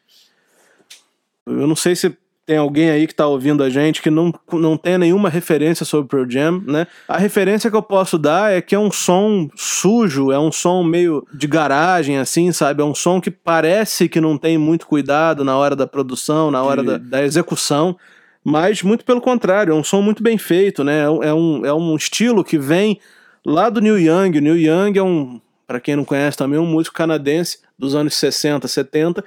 Eu 1.46 1.68
não 1.68 1.76
sei 1.76 1.96
se 1.96 2.16
tem 2.46 2.58
alguém 2.58 2.90
aí 2.90 3.06
que 3.06 3.14
está 3.14 3.28
ouvindo 3.28 3.64
a 3.64 3.70
gente 3.70 4.02
que 4.02 4.10
não, 4.10 4.34
não 4.54 4.78
tem 4.78 4.98
nenhuma 4.98 5.30
referência 5.30 5.86
sobre 5.86 6.08
Pearl 6.08 6.30
Jam, 6.30 6.64
né? 6.66 6.88
A 7.08 7.18
referência 7.18 7.70
que 7.70 7.76
eu 7.76 7.84
posso 7.84 8.18
dar 8.18 8.52
é 8.52 8.62
que 8.62 8.74
é 8.74 8.80
um 8.80 8.92
som 8.92 9.50
sujo, 9.56 10.32
é 10.32 10.40
um 10.40 10.52
som 10.52 10.84
meio 10.84 11.26
de 11.34 11.48
garagem, 11.48 12.18
assim, 12.18 12.52
sabe? 12.52 12.82
É 12.82 12.86
um 12.86 12.96
som 12.96 13.20
que 13.22 13.30
parece 13.30 14.08
que 14.08 14.22
não 14.22 14.38
tem 14.38 14.58
muito 14.58 14.88
cuidado 14.88 15.44
na 15.44 15.58
hora 15.58 15.76
da 15.76 15.86
produção, 15.86 16.50
na 16.50 16.64
hora 16.64 16.84
da, 16.84 16.98
da 16.98 17.24
execução, 17.24 17.98
mas 18.44 18.82
muito 18.82 19.06
pelo 19.06 19.22
contrário, 19.22 19.72
é 19.72 19.76
um 19.76 19.84
som 19.84 20.02
muito 20.02 20.24
bem 20.24 20.38
feito, 20.38 20.84
né? 20.84 21.02
É, 21.02 21.28
é 21.30 21.34
um, 21.34 21.66
é 21.66 21.74
um 21.74 21.96
estilo 21.96 22.44
que 22.44 22.58
vem 22.58 23.00
lá 23.46 23.70
do 23.70 23.82
Neil 23.82 24.00
Young. 24.00 24.38
O 24.38 24.42
Neil 24.42 24.58
Young 24.58 24.98
é 24.98 25.04
um, 25.04 25.42
para 25.68 25.80
quem 25.80 25.96
não 25.96 26.06
conhece 26.06 26.38
também, 26.38 26.60
um 26.60 26.66
músico 26.66 26.96
canadense 26.96 27.60
dos 27.78 27.96
anos 27.96 28.16
60, 28.16 28.68
70 28.68 29.24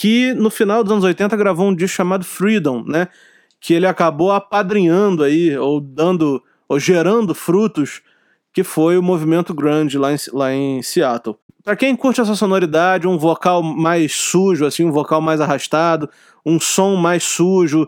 que 0.00 0.32
no 0.32 0.48
final 0.48 0.82
dos 0.82 0.92
anos 0.92 1.04
80 1.04 1.36
gravou 1.36 1.68
um 1.68 1.74
disco 1.74 1.96
chamado 1.96 2.24
Freedom, 2.24 2.82
né? 2.86 3.08
Que 3.60 3.74
ele 3.74 3.86
acabou 3.86 4.32
apadrinhando 4.32 5.22
aí, 5.22 5.54
ou 5.58 5.78
dando, 5.78 6.42
ou 6.66 6.78
gerando 6.80 7.34
frutos, 7.34 8.00
que 8.50 8.64
foi 8.64 8.96
o 8.96 9.02
movimento 9.02 9.52
grunge 9.52 9.98
lá 9.98 10.10
em, 10.10 10.16
lá 10.32 10.54
em 10.54 10.82
Seattle. 10.82 11.36
Para 11.62 11.76
quem 11.76 11.94
curte 11.94 12.18
essa 12.18 12.34
sonoridade, 12.34 13.06
um 13.06 13.18
vocal 13.18 13.62
mais 13.62 14.14
sujo, 14.14 14.64
assim, 14.64 14.86
um 14.86 14.90
vocal 14.90 15.20
mais 15.20 15.38
arrastado, 15.38 16.08
um 16.46 16.58
som 16.58 16.96
mais 16.96 17.22
sujo, 17.22 17.86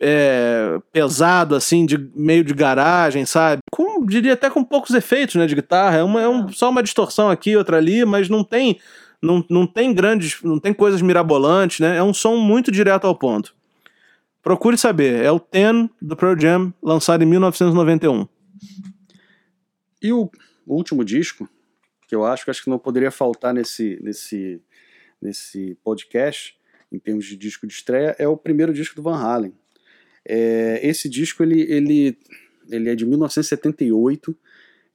é, 0.00 0.80
pesado, 0.92 1.54
assim, 1.54 1.86
de 1.86 1.96
meio 2.16 2.42
de 2.42 2.52
garagem, 2.52 3.24
sabe? 3.24 3.60
Diria 4.06 4.34
até 4.34 4.50
com 4.50 4.62
poucos 4.62 4.94
efeitos, 4.94 5.36
né, 5.36 5.46
de 5.46 5.54
guitarra. 5.54 5.98
É, 5.98 6.02
uma, 6.02 6.20
é 6.20 6.28
um, 6.28 6.48
só 6.48 6.70
uma 6.70 6.82
distorção 6.82 7.30
aqui, 7.30 7.56
outra 7.56 7.76
ali, 7.76 8.04
mas 8.04 8.28
não 8.28 8.44
tem 8.44 8.78
não, 9.24 9.44
não 9.48 9.66
tem 9.66 9.94
grandes, 9.94 10.42
não 10.42 10.60
tem 10.60 10.74
coisas 10.74 11.00
mirabolantes, 11.00 11.80
né? 11.80 11.96
É 11.96 12.02
um 12.02 12.12
som 12.12 12.36
muito 12.36 12.70
direto 12.70 13.06
ao 13.06 13.16
ponto. 13.16 13.56
Procure 14.42 14.76
saber, 14.76 15.24
é 15.24 15.30
o 15.30 15.40
Ten 15.40 15.88
do 16.00 16.14
Pearl 16.14 16.38
Jam, 16.38 16.74
lançado 16.82 17.22
em 17.22 17.26
1991. 17.26 18.28
E 20.02 20.12
o 20.12 20.30
último 20.66 21.02
disco, 21.02 21.48
que 22.06 22.14
eu 22.14 22.26
acho 22.26 22.44
que 22.44 22.50
acho 22.50 22.62
que 22.62 22.68
não 22.68 22.78
poderia 22.78 23.10
faltar 23.10 23.54
nesse, 23.54 23.98
nesse, 24.02 24.60
nesse 25.20 25.78
podcast, 25.82 26.54
em 26.92 26.98
termos 26.98 27.24
de 27.24 27.36
disco 27.36 27.66
de 27.66 27.72
estreia, 27.72 28.14
é 28.18 28.28
o 28.28 28.36
primeiro 28.36 28.74
disco 28.74 28.94
do 28.94 29.02
Van 29.02 29.16
Halen. 29.16 29.54
É, 30.26 30.78
esse 30.82 31.08
disco 31.08 31.42
ele, 31.42 31.62
ele, 31.62 32.18
ele 32.70 32.90
é 32.90 32.94
de 32.94 33.04
1978 33.04 34.36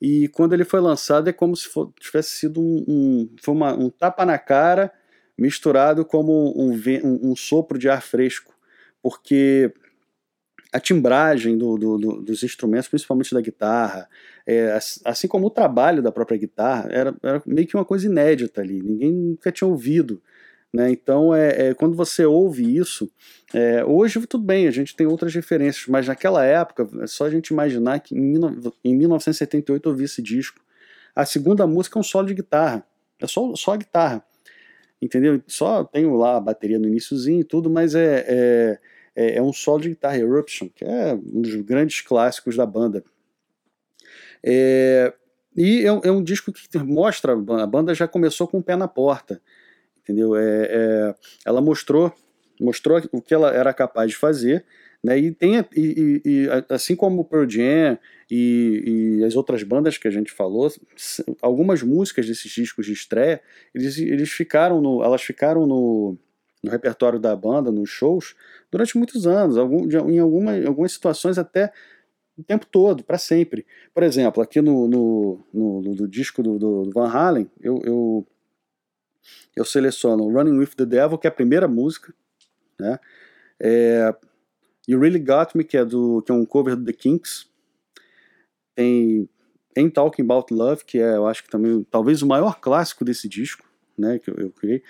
e 0.01 0.27
quando 0.29 0.53
ele 0.53 0.63
foi 0.63 0.79
lançado 0.79 1.29
é 1.29 1.34
como 1.34 1.55
se 1.55 1.67
for, 1.67 1.91
tivesse 1.99 2.32
sido 2.32 2.62
um, 2.62 2.86
um, 2.88 3.29
foi 3.41 3.53
uma, 3.53 3.73
um 3.73 3.89
tapa 3.89 4.25
na 4.25 4.38
cara 4.38 4.91
misturado 5.38 6.05
como 6.05 6.53
um, 6.58 6.71
um, 6.71 7.32
um 7.32 7.36
sopro 7.36 7.77
de 7.77 7.89
ar 7.89 8.01
fresco, 8.01 8.53
porque 9.01 9.73
a 10.71 10.79
timbragem 10.79 11.58
do, 11.58 11.77
do, 11.77 11.97
do, 11.97 12.21
dos 12.21 12.43
instrumentos, 12.43 12.88
principalmente 12.88 13.34
da 13.34 13.41
guitarra, 13.41 14.08
é, 14.45 14.77
assim 15.05 15.27
como 15.27 15.47
o 15.47 15.51
trabalho 15.51 16.01
da 16.01 16.12
própria 16.12 16.38
guitarra, 16.38 16.89
era, 16.91 17.15
era, 17.23 17.41
meio 17.45 17.67
que 17.67 17.75
uma 17.75 17.86
coisa 17.86 18.05
inédita 18.05 18.62
ali. 18.62 18.82
Ninguém 18.82 19.12
nunca 19.12 19.51
tinha 19.51 19.67
ouvido 19.67 20.21
né? 20.73 20.91
Então, 20.91 21.34
é, 21.34 21.69
é, 21.69 21.73
quando 21.73 21.95
você 21.95 22.25
ouve 22.25 22.77
isso, 22.77 23.12
é, 23.53 23.84
hoje 23.84 24.25
tudo 24.27 24.43
bem, 24.43 24.67
a 24.67 24.71
gente 24.71 24.95
tem 24.95 25.08
outras 25.08 25.34
referências, 25.34 25.88
mas 25.88 26.08
naquela 26.08 26.45
época, 26.45 26.88
é 27.01 27.08
só 27.08 27.25
a 27.25 27.29
gente 27.29 27.47
imaginar 27.47 27.99
que 27.99 28.15
em, 28.15 28.36
em 28.84 28.95
1978 28.95 29.89
eu 29.89 30.01
esse 30.01 30.21
disco. 30.21 30.62
A 31.15 31.25
segunda 31.25 31.65
música 31.65 31.97
é 31.97 31.99
um 31.99 32.03
solo 32.03 32.27
de 32.27 32.36
guitarra, 32.36 32.86
é 33.19 33.27
só, 33.27 33.55
só 33.55 33.73
a 33.73 33.77
guitarra, 33.77 34.23
entendeu? 35.01 35.41
Só 35.47 35.84
tenho 35.84 36.15
lá 36.15 36.38
a 36.38 36.39
bateria 36.39 36.77
no 36.77 36.88
iníciozinho 36.88 37.41
e 37.41 37.43
tudo, 37.43 37.69
mas 37.69 37.95
é, 37.95 38.25
é, 38.27 38.79
é, 39.15 39.36
é 39.38 39.41
um 39.41 39.51
solo 39.51 39.82
de 39.82 39.89
guitarra, 39.89 40.17
Eruption, 40.17 40.69
que 40.73 40.86
é 40.86 41.13
um 41.15 41.41
dos 41.41 41.55
grandes 41.55 42.01
clássicos 42.01 42.55
da 42.55 42.65
banda. 42.65 43.03
É, 44.43 45.12
e 45.58 45.82
é, 45.82 45.88
é 45.88 46.12
um 46.12 46.23
disco 46.23 46.53
que 46.53 46.77
mostra, 46.77 47.34
a 47.34 47.67
banda 47.67 47.93
já 47.95 48.08
começou 48.08 48.47
com 48.47 48.60
o 48.60 48.63
pé 48.63 48.75
na 48.75 48.88
porta 48.88 49.41
entendeu? 50.10 50.36
É, 50.36 50.67
é, 50.69 51.15
ela 51.45 51.62
mostrou, 51.62 52.12
mostrou 52.60 53.00
o 53.12 53.22
que 53.22 53.34
ela 53.34 53.54
era 53.54 53.72
capaz 53.72 54.10
de 54.10 54.17
fazer, 54.17 54.65
né? 55.04 55.17
E 55.17 55.32
tem 55.32 55.58
e, 55.76 56.22
e, 56.26 56.48
assim 56.67 56.95
como 56.95 57.22
o 57.22 57.26
Pearl 57.26 57.48
Jam 57.48 57.98
e, 58.30 59.19
e, 59.19 59.24
as 59.24 59.36
outras 59.36 59.62
bandas 59.63 59.98
que 59.98 60.08
a 60.08 60.12
gente 60.12 60.32
falou, 60.32 60.69
algumas 61.41 61.84
músicas 61.84 62.28
desses 62.28 62.52
discos 62.52 62.86
de 62.86 62.93
estreia, 62.93 63.39
eles, 63.74 63.98
eles 63.98 64.32
ficaram 64.32 64.82
no, 64.82 65.04
elas 65.04 65.22
ficaram 65.22 65.65
no, 65.67 66.17
no 66.63 66.72
repertório 66.72 67.19
da 67.19 67.36
banda, 67.36 67.72
nos 67.72 67.89
shows, 67.89 68.36
durante 68.72 68.98
muitos 68.98 69.28
anos, 69.28 69.58
algum, 69.58 69.88
em 70.10 70.19
alguma, 70.19 70.52
algumas 70.65 70.91
situações 70.91 71.38
até 71.38 71.72
o 72.38 72.43
tempo 72.43 72.65
todo, 72.65 73.04
para 73.04 73.17
sempre. 73.17 73.65
Por 73.93 74.04
exemplo, 74.04 74.41
aqui 74.41 74.62
no, 74.62 74.88
no, 74.88 75.45
no, 75.54 75.82
no 75.82 76.08
disco 76.08 76.41
do, 76.41 76.58
do, 76.58 76.89
Van 76.91 77.10
Halen, 77.10 77.50
eu, 77.62 77.82
eu 77.84 78.28
eu 79.55 79.65
seleciono 79.65 80.29
Running 80.29 80.58
with 80.58 80.75
the 80.75 80.86
Devil, 80.86 81.17
que 81.17 81.27
é 81.27 81.29
a 81.29 81.34
primeira 81.34 81.67
música, 81.67 82.13
né? 82.79 82.99
É, 83.60 84.15
You 84.88 84.99
Really 84.99 85.19
Got 85.19 85.55
Me, 85.55 85.63
que 85.63 85.77
é, 85.77 85.86
do, 85.86 86.21
que 86.21 86.32
é 86.32 86.36
um 86.36 86.45
cover 86.45 86.75
do 86.75 86.86
The 86.86 86.93
Kinks. 86.93 87.47
Tem 88.75 89.29
Ain't 89.77 89.93
Talking 89.93 90.23
About 90.23 90.53
Love, 90.53 90.84
que 90.86 90.99
é, 90.99 91.15
eu 91.15 91.27
acho 91.27 91.43
que 91.43 91.49
também, 91.49 91.86
talvez 91.91 92.21
o 92.21 92.27
maior 92.27 92.60
clássico 92.60 93.05
desse 93.05 93.27
disco, 93.27 93.63
né, 93.97 94.17
que 94.19 94.29
eu, 94.29 94.36
eu 94.36 94.51
criei. 94.51 94.82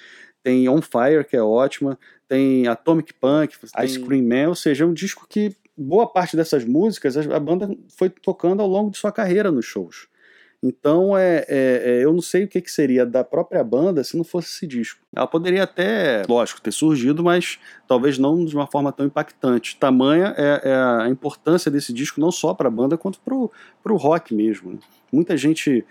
Tem 0.41 0.69
On 0.69 0.81
Fire, 0.81 1.25
que 1.27 1.35
é 1.35 1.41
ótima. 1.41 1.99
Tem 2.27 2.67
Atomic 2.67 3.13
Punk, 3.15 3.57
tem... 3.59 3.85
Ice 3.85 3.99
Cream 3.99 4.23
Man, 4.23 4.49
ou 4.49 4.55
seja, 4.55 4.83
é 4.83 4.87
um 4.87 4.93
disco 4.93 5.27
que 5.27 5.55
boa 5.75 6.07
parte 6.11 6.35
dessas 6.35 6.63
músicas 6.65 7.17
a 7.17 7.39
banda 7.39 7.69
foi 7.97 8.09
tocando 8.09 8.61
ao 8.61 8.67
longo 8.67 8.91
de 8.91 8.97
sua 8.97 9.11
carreira 9.11 9.51
nos 9.51 9.65
shows. 9.65 10.07
Então, 10.61 11.17
é, 11.17 11.45
é, 11.47 11.81
é, 11.85 12.03
eu 12.03 12.11
não 12.11 12.21
sei 12.21 12.43
o 12.43 12.47
que, 12.47 12.59
que 12.59 12.69
seria 12.69 13.05
da 13.05 13.23
própria 13.23 13.63
banda 13.63 14.03
se 14.03 14.17
não 14.17 14.25
fosse 14.25 14.49
esse 14.49 14.67
disco. 14.67 14.99
Ela 15.15 15.25
poderia 15.25 15.63
até, 15.63 16.23
lógico, 16.27 16.59
ter 16.59 16.71
surgido, 16.71 17.23
mas 17.23 17.57
talvez 17.87 18.17
não 18.17 18.43
de 18.43 18.55
uma 18.55 18.67
forma 18.67 18.91
tão 18.91 19.05
impactante. 19.05 19.77
Tamanha 19.77 20.33
é, 20.37 20.61
é 20.65 20.75
a 20.75 21.07
importância 21.09 21.71
desse 21.71 21.93
disco, 21.93 22.19
não 22.19 22.29
só 22.29 22.53
para 22.53 22.67
a 22.67 22.71
banda, 22.71 22.97
quanto 22.97 23.21
para 23.21 23.93
o 23.93 23.97
rock 23.97 24.35
mesmo. 24.35 24.73
Né? 24.73 24.79
Muita 25.13 25.37
gente, 25.37 25.85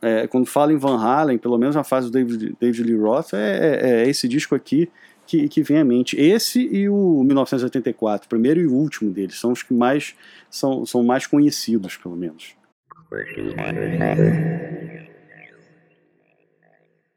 é, 0.00 0.28
quando 0.28 0.46
fala 0.46 0.72
em 0.72 0.76
Van 0.76 0.96
Halen, 0.96 1.36
pelo 1.36 1.58
menos 1.58 1.74
na 1.74 1.82
fase 1.82 2.06
do 2.06 2.12
David, 2.12 2.56
David 2.60 2.84
Lee 2.84 2.96
Roth, 2.96 3.32
é, 3.34 3.80
é, 3.82 4.02
é 4.04 4.08
esse 4.08 4.28
disco 4.28 4.54
aqui 4.54 4.88
que, 5.26 5.48
que 5.48 5.60
vem 5.60 5.78
à 5.78 5.84
mente. 5.84 6.16
Esse 6.16 6.60
e 6.60 6.88
o 6.88 7.24
1984, 7.24 8.26
o 8.26 8.28
primeiro 8.28 8.60
e 8.60 8.66
último 8.66 9.10
deles, 9.10 9.40
são 9.40 9.50
os 9.50 9.62
que 9.62 9.74
mais 9.74 10.14
são, 10.48 10.86
são 10.86 11.02
mais 11.02 11.26
conhecidos, 11.26 11.96
pelo 11.96 12.14
menos. 12.14 12.54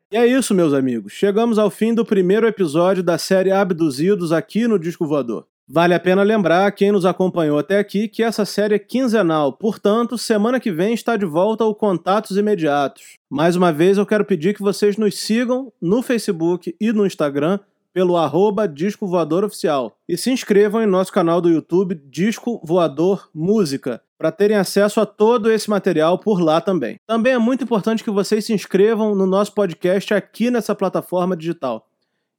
E 0.10 0.16
é 0.16 0.26
isso, 0.26 0.54
meus 0.54 0.74
amigos. 0.74 1.12
Chegamos 1.12 1.60
ao 1.60 1.70
fim 1.70 1.94
do 1.94 2.06
primeiro 2.06 2.48
episódio 2.48 3.04
da 3.04 3.18
série 3.18 3.52
Abduzidos 3.52 4.32
aqui 4.32 4.68
no 4.68 4.80
Disco 4.80 5.06
Voador. 5.06 5.46
Vale 5.70 5.94
a 5.94 6.00
pena 6.00 6.24
lembrar, 6.24 6.72
quem 6.72 6.94
nos 6.94 7.06
acompanhou 7.06 7.60
até 7.60 7.78
aqui, 7.78 8.08
que 8.08 8.24
essa 8.24 8.46
série 8.46 8.76
é 8.76 8.80
quinzenal, 8.80 9.52
portanto, 9.52 10.18
semana 10.18 10.62
que 10.62 10.72
vem 10.72 10.94
está 10.94 11.18
de 11.18 11.26
volta 11.26 11.66
o 11.66 11.76
Contatos 11.76 12.38
Imediatos. 12.38 13.18
Mais 13.30 13.58
uma 13.58 13.74
vez, 13.74 13.98
eu 13.98 14.06
quero 14.06 14.24
pedir 14.24 14.54
que 14.56 14.62
vocês 14.62 14.96
nos 14.96 15.20
sigam 15.20 15.74
no 15.82 16.02
Facebook 16.02 16.74
e 16.80 16.94
no 16.94 17.06
Instagram 17.06 17.60
pelo 17.94 18.16
arroba 18.16 18.66
Disco 18.66 19.06
Voador 19.08 19.44
Oficial. 19.44 19.98
E 20.08 20.16
se 20.16 20.32
inscrevam 20.32 20.82
em 20.82 20.88
nosso 20.88 21.12
canal 21.12 21.42
do 21.42 21.50
YouTube 21.50 22.00
Disco 22.10 22.62
Voador 22.64 23.30
Música, 23.36 24.02
para 24.17 24.32
terem 24.32 24.58
acesso 24.58 24.99
a 24.99 25.06
todo 25.06 25.51
esse 25.51 25.69
material 25.69 26.17
por 26.17 26.41
lá 26.41 26.60
também. 26.60 26.99
Também 27.06 27.34
é 27.34 27.38
muito 27.38 27.63
importante 27.63 28.03
que 28.03 28.10
vocês 28.10 28.45
se 28.45 28.53
inscrevam 28.53 29.13
no 29.13 29.25
nosso 29.25 29.53
podcast 29.53 30.13
aqui 30.13 30.49
nessa 30.49 30.73
plataforma 30.73 31.38
digital. 31.38 31.88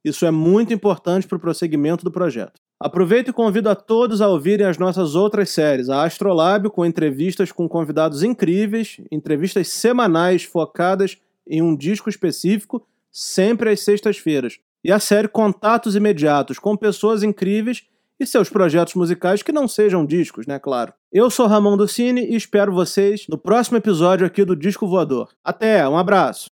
Isso 0.03 0.25
é 0.25 0.31
muito 0.31 0.73
importante 0.73 1.27
para 1.27 1.37
o 1.37 1.39
prosseguimento 1.39 2.03
do 2.03 2.11
projeto. 2.11 2.59
Aproveito 2.79 3.29
e 3.29 3.33
convido 3.33 3.69
a 3.69 3.75
todos 3.75 4.21
a 4.21 4.29
ouvirem 4.29 4.65
as 4.65 4.77
nossas 4.77 5.13
outras 5.13 5.49
séries, 5.49 5.89
a 5.89 6.03
Astrolab 6.03 6.69
com 6.69 6.85
entrevistas 6.85 7.51
com 7.51 7.67
convidados 7.67 8.23
incríveis, 8.23 9.01
entrevistas 9.11 9.67
semanais 9.67 10.43
focadas 10.43 11.17
em 11.45 11.61
um 11.61 11.75
disco 11.75 12.09
específico, 12.09 12.85
sempre 13.11 13.71
às 13.71 13.81
sextas-feiras 13.81 14.59
e 14.83 14.91
a 14.91 14.99
série 14.99 15.27
Contatos 15.27 15.95
Imediatos, 15.95 16.57
com 16.57 16.75
pessoas 16.75 17.23
incríveis 17.23 17.83
e 18.19 18.25
seus 18.25 18.49
projetos 18.49 18.95
musicais 18.95 19.41
que 19.41 19.51
não 19.51 19.67
sejam 19.67 20.05
discos, 20.05 20.45
né, 20.45 20.59
claro. 20.59 20.93
Eu 21.11 21.29
sou 21.29 21.47
Ramon 21.47 21.77
Docini 21.77 22.25
e 22.25 22.35
espero 22.35 22.73
vocês 22.73 23.25
no 23.29 23.37
próximo 23.37 23.77
episódio 23.77 24.25
aqui 24.25 24.43
do 24.43 24.55
Disco 24.55 24.87
Voador. 24.87 25.29
Até, 25.43 25.87
um 25.87 25.97
abraço! 25.97 26.49